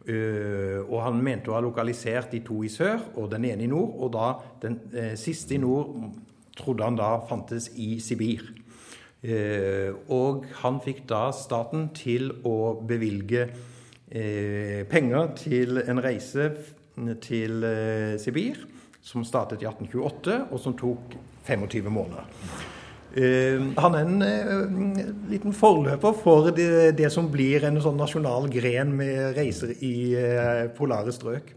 Uh, 0.00 0.80
og 0.88 1.02
han 1.04 1.18
mente 1.20 1.50
å 1.52 1.58
ha 1.58 1.60
lokalisert 1.60 2.30
de 2.32 2.40
to 2.40 2.62
i 2.64 2.70
sør 2.72 3.02
og 3.20 3.28
den 3.34 3.44
ene 3.50 3.66
i 3.66 3.70
nord. 3.70 3.92
Og 4.00 4.12
da 4.14 4.30
den 4.62 4.78
uh, 4.94 5.12
siste 5.20 5.58
i 5.58 5.60
nord 5.60 5.92
trodde 6.56 6.86
han 6.86 6.96
da 6.98 7.12
fantes 7.28 7.68
i 7.76 7.98
Sibir. 8.02 8.46
Uh, 9.20 9.92
og 10.08 10.48
han 10.62 10.80
fikk 10.80 11.04
da 11.10 11.26
staten 11.36 11.90
til 11.96 12.32
å 12.48 12.78
bevilge 12.80 13.50
penger 14.10 15.28
til 15.38 15.78
en 15.84 16.00
reise 16.02 16.48
til 17.22 17.62
Sibir, 18.18 18.58
som 19.06 19.22
startet 19.22 19.62
i 19.62 19.68
1828, 19.70 20.34
og 20.50 20.58
som 20.58 20.74
tok 20.74 21.14
25 21.46 21.94
måneder. 21.94 22.26
Uh, 23.10 23.72
han 23.74 23.96
er 23.98 24.04
en 24.06 24.20
uh, 24.22 25.00
liten 25.30 25.54
forløper 25.56 26.14
for 26.14 26.52
det, 26.54 26.94
det, 26.98 27.08
som 27.10 27.26
blir 27.32 27.64
en 27.66 27.80
sånn 27.82 27.98
nasjonal 27.98 28.46
gren 28.52 28.92
med 28.94 29.34
reiser 29.34 29.72
i 29.82 29.94
uh, 30.14 30.68
polare 30.76 31.10
strøk. 31.14 31.50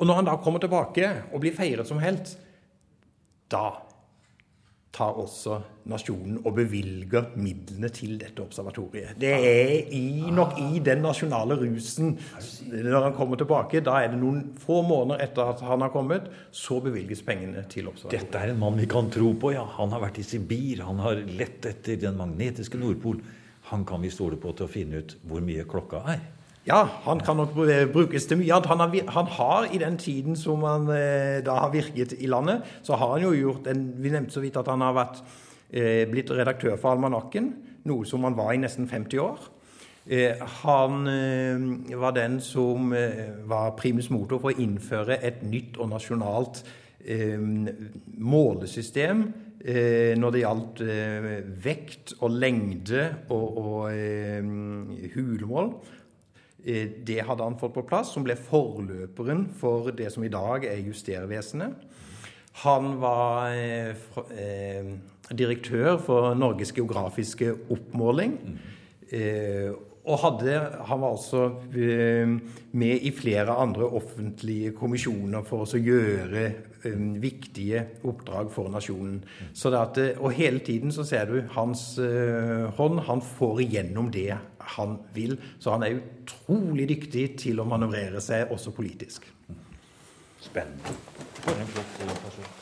Og 0.00 0.08
når 0.08 0.20
han 0.22 0.30
da 0.30 0.38
kommer 0.40 0.62
tilbake 0.62 1.10
og 1.28 1.42
blir 1.42 1.52
feiret 1.56 1.88
som 1.88 2.00
helt, 2.00 2.32
da 3.52 3.66
tar 4.90 5.18
også 5.22 5.60
nasjonen 5.90 6.40
og 6.42 6.54
bevilger 6.56 7.30
midlene 7.38 7.88
til 7.94 8.16
dette 8.18 8.42
observatoriet. 8.42 9.14
Det 9.22 9.30
er 9.30 9.92
i, 9.94 10.30
nok 10.34 10.56
i 10.58 10.80
den 10.82 11.04
nasjonale 11.04 11.56
rusen 11.60 12.16
når 12.70 13.06
han 13.06 13.14
kommer 13.14 13.38
tilbake. 13.38 13.84
Da 13.86 14.00
er 14.02 14.10
det 14.12 14.18
noen 14.20 14.42
få 14.60 14.80
måneder 14.86 15.22
etter 15.26 15.52
at 15.52 15.62
han 15.66 15.86
har 15.86 15.92
kommet, 15.94 16.26
så 16.50 16.80
bevilges 16.82 17.22
pengene 17.26 17.62
til 17.70 17.90
observatoriet. 17.90 18.26
Dette 18.26 18.42
er 18.42 18.54
en 18.54 18.60
mann 18.64 18.78
vi 18.80 18.88
kan 18.90 19.10
tro 19.14 19.30
på, 19.38 19.54
ja. 19.54 19.62
Han 19.78 19.94
har 19.94 20.02
vært 20.08 20.18
i 20.22 20.26
Sibir, 20.26 20.82
han 20.86 21.02
har 21.04 21.22
lett 21.38 21.70
etter 21.70 22.00
den 22.08 22.18
magnetiske 22.18 22.80
Nordpol. 22.80 23.22
Han 23.70 23.86
kan 23.86 24.02
vi 24.02 24.10
stole 24.10 24.40
på 24.42 24.56
til 24.58 24.66
å 24.66 24.72
finne 24.72 25.04
ut 25.04 25.16
hvor 25.30 25.44
mye 25.46 25.68
klokka 25.70 26.02
er. 26.16 26.26
Ja, 26.68 26.82
han 27.06 27.20
kan 27.24 27.38
nok 27.40 27.54
brukes 27.92 28.26
til 28.28 28.36
mye. 28.42 28.58
Han 28.68 28.82
har, 28.82 28.96
han 29.08 29.26
har 29.26 29.68
i 29.72 29.78
den 29.80 29.96
tiden 29.98 30.36
som 30.36 30.64
han 30.68 30.90
eh, 30.92 31.40
da 31.44 31.56
har 31.62 31.72
virket 31.72 32.12
i 32.18 32.28
landet, 32.28 32.66
så 32.82 32.98
har 33.00 33.14
han 33.14 33.22
jo 33.22 33.32
gjort 33.32 33.66
en, 33.66 33.94
Vi 33.96 34.10
nevnte 34.10 34.34
så 34.34 34.42
vidt 34.44 34.58
at 34.60 34.68
han 34.68 34.80
har 34.84 34.92
vært, 34.92 35.22
eh, 35.72 36.04
blitt 36.10 36.30
redaktør 36.30 36.76
for 36.76 36.92
Almanakken, 36.92 37.54
noe 37.84 38.04
som 38.04 38.24
han 38.24 38.36
var 38.36 38.52
i 38.52 38.60
nesten 38.60 38.88
50 38.88 39.18
år. 39.18 39.48
Eh, 40.06 40.36
han 40.62 41.06
eh, 41.06 41.96
var 41.96 42.12
den 42.16 42.40
som 42.40 42.92
eh, 42.92 43.30
var 43.48 43.76
primus 43.76 44.10
motor 44.10 44.40
for 44.40 44.52
å 44.52 44.60
innføre 44.60 45.20
et 45.22 45.42
nytt 45.44 45.76
og 45.78 45.92
nasjonalt 45.92 46.64
eh, 47.04 47.38
målesystem 48.18 49.30
når 49.60 50.32
det 50.32 50.40
gjaldt 50.40 50.78
vekt 51.60 52.14
og 52.24 52.32
lengde 52.32 53.02
og, 53.28 53.58
og 53.60 55.10
hulemål. 55.12 55.66
Eh, 56.64 56.88
det 57.06 57.22
hadde 57.24 57.46
han 57.46 57.58
fått 57.60 57.74
på 57.76 57.86
plass, 57.88 58.12
som 58.14 58.24
ble 58.26 58.36
forløperen 58.36 59.46
for 59.60 59.92
det 59.96 60.10
som 60.12 60.24
i 60.26 60.32
dag 60.32 60.66
er 60.68 60.82
Justervesenet. 60.84 61.86
Han 62.64 62.96
var 63.00 63.54
eh, 63.54 63.94
eh, 64.36 64.90
direktør 65.30 65.96
for 66.02 66.34
Norges 66.38 66.74
geografiske 66.76 67.54
oppmåling. 67.70 68.36
Eh, 70.10 70.12
og 70.12 70.18
hadde, 70.24 70.58
han 70.86 71.00
var 71.00 71.14
også 71.14 71.44
eh, 71.74 72.28
med 72.72 73.02
i 73.02 73.10
flere 73.14 73.54
andre 73.56 73.86
offentlige 73.86 74.72
kommisjoner 74.72 75.44
for 75.46 75.64
å 75.64 75.80
gjøre 75.80 76.44
eh, 76.84 76.96
viktige 77.20 77.84
oppdrag 78.04 78.50
for 78.52 78.70
nasjonen. 78.70 79.22
At, 79.70 79.98
og 80.18 80.32
hele 80.32 80.60
tiden 80.60 80.92
så 80.92 81.04
ser 81.04 81.30
du 81.30 81.42
hans 81.54 81.98
hånd. 82.76 83.00
Han 83.06 83.22
får 83.22 83.60
igjennom 83.66 84.10
det 84.10 84.36
han 84.76 84.98
vil. 85.14 85.36
Så 85.58 85.74
han 85.74 85.84
er 85.86 86.00
utrolig 86.00 86.88
dyktig 86.90 87.36
til 87.40 87.60
å 87.60 87.68
manøvrere 87.68 88.20
seg 88.20 88.50
også 88.50 88.74
politisk. 88.76 89.26
Spennende. 90.40 90.96
For 91.40 91.56
en 91.56 91.72
flott 91.72 92.00
person. 92.24 92.56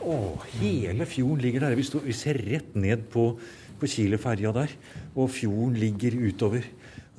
Å, 0.00 0.14
hele 0.60 1.06
fjorden 1.08 1.42
ligger 1.42 1.66
der. 1.66 1.76
Vi, 1.78 1.84
står, 1.86 2.04
vi 2.06 2.16
ser 2.16 2.38
rett 2.46 2.74
ned 2.78 3.06
på, 3.12 3.26
på 3.80 3.90
Kileferja 3.90 4.52
der. 4.56 4.74
Og 5.14 5.30
fjorden 5.32 5.76
ligger 5.80 6.16
utover. 6.20 6.66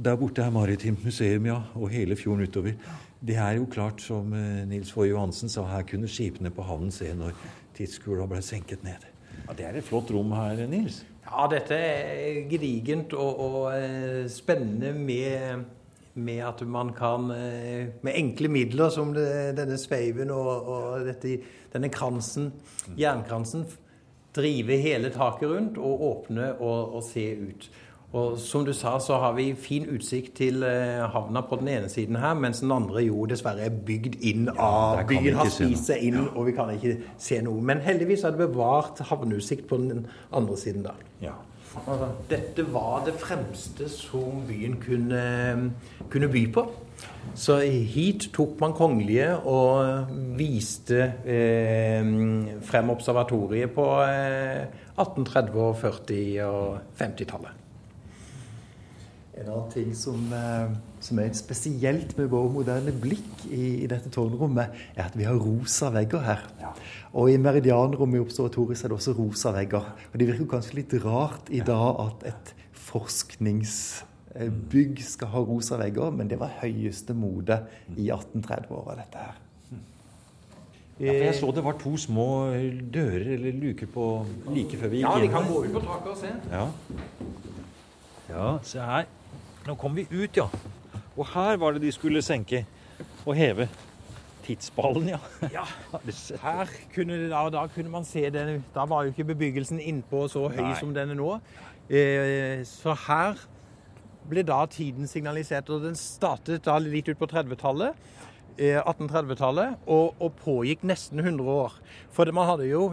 Der 0.01 0.17
borte 0.17 0.43
er 0.45 0.53
Maritimt 0.53 1.03
museum, 1.05 1.45
ja. 1.49 1.59
Og 1.75 1.91
hele 1.93 2.17
fjorden 2.17 2.47
utover. 2.47 2.77
Det 3.21 3.37
er 3.37 3.59
jo 3.59 3.67
klart, 3.69 4.01
som 4.01 4.33
eh, 4.33 4.63
Nils 4.69 4.91
Foy 4.93 5.11
Johansen 5.11 5.49
sa, 5.51 5.67
her 5.69 5.85
kunne 5.85 6.09
skipene 6.09 6.49
på 6.53 6.65
havnen 6.65 6.93
se 6.93 7.11
når 7.13 7.35
tidskula 7.77 8.25
ble 8.29 8.41
senket 8.45 8.81
ned. 8.85 9.05
Ja, 9.45 9.53
Det 9.57 9.65
er 9.67 9.77
et 9.77 9.85
flott 9.85 10.09
rom 10.13 10.33
her, 10.33 10.63
Nils? 10.69 11.03
Ja, 11.27 11.45
dette 11.51 11.77
er 11.77 12.41
gedigent 12.49 13.13
og, 13.13 13.43
og 13.45 13.59
eh, 13.75 14.25
spennende 14.31 14.93
med, 14.97 15.67
med, 16.13 16.41
at 16.43 16.61
man 16.67 16.93
kan 16.93 17.31
eh, 17.31 17.87
Med 18.01 18.15
enkle 18.15 18.49
midler 18.51 18.89
som 18.89 19.13
det, 19.13 19.57
denne 19.57 19.77
sveiven 19.77 20.31
og, 20.31 20.67
og 20.67 21.05
dette, 21.05 21.37
denne 21.73 21.89
kransen, 21.89 22.51
jernkransen, 22.99 23.65
drive 24.35 24.77
hele 24.79 25.11
taket 25.11 25.49
rundt 25.49 25.77
og 25.77 26.03
åpne 26.09 26.53
og, 26.59 26.95
og 26.95 27.03
se 27.03 27.25
ut. 27.35 27.71
Og 28.11 28.39
som 28.39 28.65
du 28.67 28.73
sa, 28.75 28.97
så 28.99 29.15
har 29.23 29.33
vi 29.37 29.53
fin 29.55 29.85
utsikt 29.87 30.33
til 30.41 30.65
eh, 30.67 30.99
havna 31.13 31.45
på 31.47 31.55
den 31.61 31.69
ene 31.71 31.89
siden 31.89 32.17
her, 32.19 32.33
mens 32.35 32.59
den 32.59 32.71
andre 32.75 33.05
jo 33.05 33.23
dessverre 33.29 33.69
er 33.69 33.77
bygd 33.87 34.17
inn 34.27 34.49
av 34.51 34.99
ja, 34.99 35.05
Byen 35.07 35.37
har 35.39 35.51
spist 35.51 35.87
seg 35.87 36.03
inn, 36.09 36.19
og 36.25 36.49
vi 36.49 36.55
kan 36.57 36.73
ikke 36.75 36.97
se 37.15 37.39
noe. 37.45 37.63
Men 37.63 37.79
heldigvis 37.85 38.25
er 38.27 38.35
det 38.35 38.49
bevart 38.49 38.99
havneutsikt 39.07 39.63
på 39.69 39.79
den 39.79 40.09
andre 40.35 40.59
siden 40.59 40.83
da. 40.89 40.97
Ja. 41.23 41.37
Altså, 41.71 42.09
dette 42.29 42.65
var 42.73 43.05
det 43.07 43.15
fremste 43.19 43.87
som 43.89 44.43
byen 44.47 44.75
kunne, 44.81 45.21
kunne 46.11 46.31
by 46.31 46.45
på. 46.53 46.65
Så 47.35 47.61
hit 47.63 48.27
tok 48.35 48.59
man 48.59 48.75
kongelige 48.75 49.29
og 49.47 50.11
viste 50.37 50.99
eh, 51.23 52.11
frem 52.67 52.91
observatoriet 52.91 53.71
på 53.75 53.87
eh, 54.03 54.67
1830-, 54.99 55.55
og 55.55 55.79
40- 55.79 56.43
og 56.45 56.77
50-tallet. 56.99 57.57
En 59.41 59.47
annen 59.47 59.69
ting 59.71 59.93
som, 59.95 60.25
eh, 60.35 60.73
som, 61.01 61.19
er 61.23 61.31
spesielt 61.39 62.17
med 62.19 62.27
vår 62.33 62.49
moderne 62.51 62.91
blikk 62.93 63.45
i, 63.47 63.85
i, 63.85 63.87
dette 63.89 64.11
tårnrommet, 64.11 64.75
er 64.93 65.07
at 65.07 65.15
vi 65.17 65.25
har 65.25 65.39
rosa 65.39 65.89
vegger 65.95 66.27
her. 66.27 66.43
Ja. 66.59 66.73
Og 67.11 67.27
i 67.31 67.37
meridianrommet 67.41 68.17
i 68.17 68.21
observatoriet 68.23 68.83
er 68.83 68.87
det 68.91 68.95
også 68.95 69.13
rosa 69.17 69.51
vegger. 69.51 69.85
Og 70.11 70.19
det 70.19 70.27
virker 70.29 70.53
kanskje 70.53 70.77
litt 70.79 70.93
rart 71.03 71.45
i 71.51 71.59
dag 71.67 71.89
at 72.05 72.17
et 72.31 72.45
forskningsbygg 72.87 74.93
skal 75.03 75.27
ha 75.33 75.39
rosa 75.43 75.75
vegger, 75.81 76.09
men 76.15 76.25
det 76.31 76.37
var 76.39 76.49
høyeste 76.61 77.13
mode 77.17 77.57
i 77.97 78.07
1830-åra, 78.07 78.95
dette 79.01 79.17
her. 79.19 79.35
Ja, 81.01 81.09
for 81.09 81.25
jeg 81.25 81.35
så 81.39 81.47
det 81.57 81.63
var 81.65 81.75
to 81.81 81.91
små 81.97 82.53
dører 82.93 83.33
eller 83.33 83.51
luker 83.57 83.87
på 83.89 84.21
like 84.53 84.77
før 84.77 84.89
vi 84.91 84.97
gikk 85.01 85.07
inn. 85.07 85.09
Ja, 85.09 85.17
vi 85.23 85.33
kan 85.33 85.47
gå 85.49 85.57
ut 85.63 85.73
på 85.73 85.81
taket 85.81 86.09
og 86.11 86.17
se. 86.19 86.29
Ja, 86.51 86.65
ja 88.29 88.61
se 88.69 88.77
her. 88.85 89.05
Nå 89.65 89.73
kom 89.81 89.97
vi 89.97 90.05
ut, 90.11 90.37
ja. 90.37 90.45
Og 91.17 91.25
her 91.33 91.57
var 91.57 91.73
det 91.73 91.81
de 91.81 91.91
skulle 91.95 92.21
senke 92.21 92.65
og 93.25 93.35
heve. 93.35 93.67
Tidsballen, 94.45 95.11
ja. 95.13 95.19
ja. 95.53 95.65
Her 96.45 96.71
kunne, 96.95 97.17
da, 97.31 97.43
da 97.53 97.65
kunne 97.73 97.93
man 97.93 98.05
se 98.07 98.25
den 98.33 98.63
Da 98.75 98.85
var 98.89 99.05
jo 99.05 99.13
ikke 99.13 99.29
bebyggelsen 99.33 99.79
innpå 99.79 100.27
så 100.31 100.47
høy 100.51 100.63
Nei. 100.63 100.75
som 100.79 100.93
den 100.95 101.13
er 101.13 101.19
nå. 101.19 101.35
Eh, 101.91 102.61
så 102.67 102.95
her 103.07 103.39
ble 104.31 104.43
da 104.47 104.63
tiden 104.71 105.09
signalisert. 105.09 105.69
Og 105.73 105.85
den 105.85 105.97
startet 105.99 106.65
da 106.67 106.77
litt 106.81 107.09
ut 107.11 107.19
på 107.19 107.29
30-tallet. 107.31 108.09
1830-tallet 108.61 109.87
og, 109.89 110.17
og, 110.21 110.33
pågikk 110.43 110.83
nesten 110.85 111.21
100 111.23 111.47
år. 111.49 111.77
For 112.13 112.29
man 112.35 112.49
hadde 112.49 112.67
jo 112.67 112.91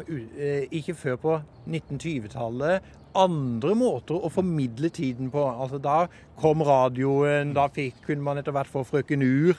ikke 0.72 0.94
før 0.96 1.18
på 1.20 1.34
1920-tallet 1.66 2.86
andre 3.18 3.74
måter 3.78 4.16
å 4.18 4.30
formidle 4.32 4.90
tiden 4.94 5.32
på. 5.34 5.42
Altså 5.48 5.80
Da 5.82 6.06
kom 6.38 6.62
radioen, 6.66 7.54
da 7.56 7.66
fikk, 7.72 8.00
kunne 8.06 8.24
man 8.24 8.40
etter 8.40 8.54
hvert 8.56 8.70
få 8.70 8.84
Frøken 8.86 9.24
Ur. 9.26 9.58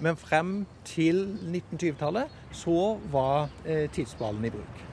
Men 0.00 0.16
frem 0.16 0.58
til 0.88 1.22
1920-tallet 1.50 2.32
så 2.56 2.96
var 3.12 3.50
tidsballen 3.92 4.48
i 4.48 4.52
bruk. 4.54 4.84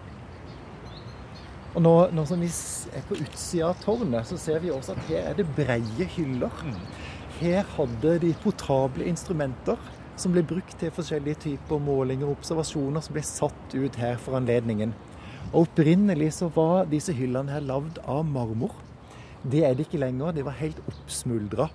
Og 1.73 1.81
nå, 1.81 1.93
nå 2.13 2.25
som 2.29 2.43
vi 2.43 2.51
er 2.93 3.05
på 3.09 3.17
utsida 3.17 3.71
av 3.71 3.79
tårnet, 3.81 4.27
så 4.29 4.37
ser 4.37 4.59
vi 4.61 4.69
også 4.69 4.93
at 4.93 5.07
her 5.07 5.31
er 5.31 5.39
det 5.39 5.47
breie 5.57 6.05
hyller. 6.17 6.53
Her 7.39 7.65
hadde 7.77 8.19
de 8.21 8.33
portable 8.43 9.07
instrumenter 9.09 9.79
som 10.19 10.35
ble 10.35 10.43
brukt 10.45 10.75
til 10.77 10.93
forskjellige 10.93 11.41
typer 11.47 11.81
målinger 11.81 12.27
og 12.27 12.37
observasjoner 12.37 13.01
som 13.01 13.15
ble 13.15 13.23
satt 13.25 13.73
ut 13.73 13.97
her 13.97 14.19
for 14.21 14.37
anledningen. 14.37 14.93
Og 15.51 15.65
Opprinnelig 15.65 16.31
så 16.39 16.49
var 16.53 16.87
disse 16.91 17.13
hyllene 17.15 17.53
her 17.53 17.65
lagd 17.65 17.99
av 18.09 18.23
marmor. 18.25 18.73
Det 19.43 19.65
er 19.67 19.75
det 19.75 19.87
ikke 19.87 20.01
lenger. 20.01 20.33
De 20.35 20.45
var 20.47 20.55
helt 20.57 20.79
oppsmuldra. 20.87 21.69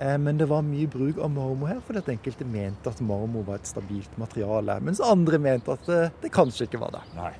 Eh, 0.00 0.16
men 0.18 0.38
det 0.40 0.48
var 0.48 0.64
mye 0.64 0.88
bruk 0.88 1.18
av 1.20 1.30
marmor 1.34 1.74
her, 1.74 1.82
fordi 1.84 2.00
at 2.00 2.10
enkelte 2.14 2.46
mente 2.48 2.88
at 2.88 3.02
marmor 3.04 3.44
var 3.48 3.60
et 3.60 3.68
stabilt 3.68 4.16
materiale. 4.20 4.78
Mens 4.84 5.02
andre 5.04 5.40
mente 5.42 5.74
at 5.74 5.86
det, 5.88 6.02
det 6.22 6.32
kanskje 6.32 6.68
ikke 6.68 6.80
var 6.80 6.94
det. 6.96 7.06
Nei. 7.18 7.32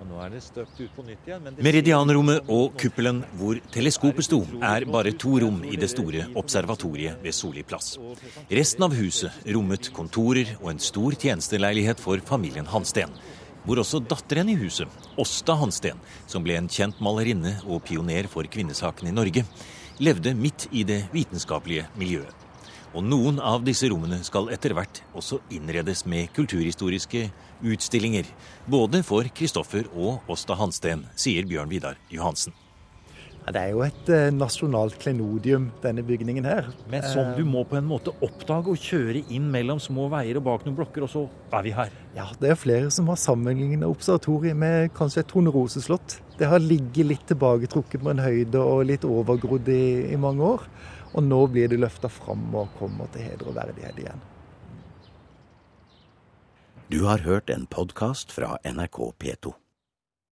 Og 0.00 0.06
nå 0.08 0.20
er 0.24 0.30
det 0.32 0.38
støpt 0.40 0.78
ut 0.80 0.92
på 0.96 1.02
nytt 1.04 1.26
igjen. 1.28 1.48
Meridianrommet 1.60 2.46
og 2.48 2.72
kuppelen 2.80 3.18
hvor 3.36 3.58
teleskopet 3.74 4.24
sto, 4.24 4.38
er 4.64 4.86
bare 4.88 5.12
to 5.12 5.34
rom 5.42 5.58
i 5.68 5.76
det 5.76 5.90
store 5.92 6.24
observatoriet 6.40 7.20
ved 7.20 7.36
Solli 7.36 7.66
plass. 7.68 7.98
Resten 8.48 8.86
av 8.86 8.96
huset 8.96 9.44
rommet 9.52 9.90
kontorer 9.92 10.54
og 10.62 10.70
en 10.72 10.80
stor 10.80 11.18
tjenesteleilighet 11.20 12.00
for 12.00 12.24
familien 12.24 12.70
Hansten. 12.72 13.12
Hvor 13.64 13.82
også 13.82 14.00
datteren 14.00 14.48
i 14.48 14.56
huset, 14.56 14.88
Åsta 15.20 15.56
Hansten, 15.60 15.98
som 16.26 16.44
ble 16.44 16.56
en 16.56 16.70
kjent 16.70 17.00
malerinne 17.04 17.58
og 17.66 17.82
pioner 17.84 18.28
for 18.30 18.48
kvinnesaken 18.48 19.10
i 19.10 19.14
Norge, 19.14 19.44
levde 20.00 20.32
midt 20.34 20.68
i 20.72 20.84
det 20.88 21.02
vitenskapelige 21.12 21.88
miljøet. 22.00 22.32
Og 22.90 23.04
noen 23.06 23.38
av 23.38 23.62
disse 23.62 23.86
rommene 23.92 24.18
skal 24.26 24.48
etter 24.50 24.74
hvert 24.74 25.02
også 25.14 25.38
innredes 25.54 26.02
med 26.10 26.32
kulturhistoriske 26.34 27.28
utstillinger. 27.62 28.26
Både 28.66 29.04
for 29.06 29.28
Kristoffer 29.36 29.86
og 29.92 30.26
Åsta 30.32 30.56
Hansten, 30.58 31.06
sier 31.14 31.46
Bjørn 31.46 31.70
Vidar 31.70 32.00
Johansen. 32.10 32.56
Ja, 33.40 33.52
det 33.56 33.60
er 33.60 33.70
jo 33.72 33.80
et 33.86 34.10
eh, 34.12 34.28
nasjonalt 34.34 34.98
klenodium, 35.00 35.70
denne 35.80 36.02
bygningen 36.04 36.44
her. 36.44 36.68
Men 36.92 37.06
som 37.08 37.32
du 37.38 37.40
må 37.48 37.62
på 37.68 37.78
en 37.78 37.86
måte 37.88 38.12
oppdage 38.22 38.74
og 38.74 38.80
kjøre 38.80 39.22
inn 39.32 39.46
mellom 39.52 39.80
små 39.80 40.10
veier 40.12 40.38
og 40.38 40.44
bak 40.46 40.66
noen 40.66 40.76
blokker, 40.76 41.06
og 41.06 41.12
så 41.12 41.24
er 41.56 41.64
vi 41.64 41.72
her. 41.74 41.94
Ja, 42.16 42.28
det 42.42 42.52
er 42.52 42.60
flere 42.60 42.90
som 42.92 43.08
har 43.08 43.20
sammenlignet 43.20 43.88
observatoriet 43.88 44.58
med 44.60 44.92
kanskje 44.96 45.24
et 45.24 45.30
torneroseslott. 45.32 46.18
Det 46.36 46.50
har 46.52 46.60
ligget 46.60 47.08
litt 47.08 47.24
tilbaketrukket 47.32 48.04
på 48.04 48.12
en 48.12 48.22
høyde 48.22 48.60
og 48.60 48.84
litt 48.92 49.08
overgrodd 49.08 49.72
i, 49.72 49.84
i 50.12 50.20
mange 50.20 50.44
år. 50.56 50.68
Og 51.14 51.24
nå 51.26 51.40
blir 51.50 51.72
det 51.72 51.80
løfta 51.80 52.12
fram 52.12 52.44
og 52.54 52.76
kommer 52.78 53.08
til 53.14 53.24
heder 53.24 53.50
og 53.50 53.56
verdighet 53.56 54.04
igjen. 54.04 54.28
Du 56.90 57.04
har 57.06 57.22
hørt 57.22 57.50
en 57.54 57.66
podkast 57.70 58.32
fra 58.34 58.56
NRK 58.66 59.12
P2. 59.18 59.59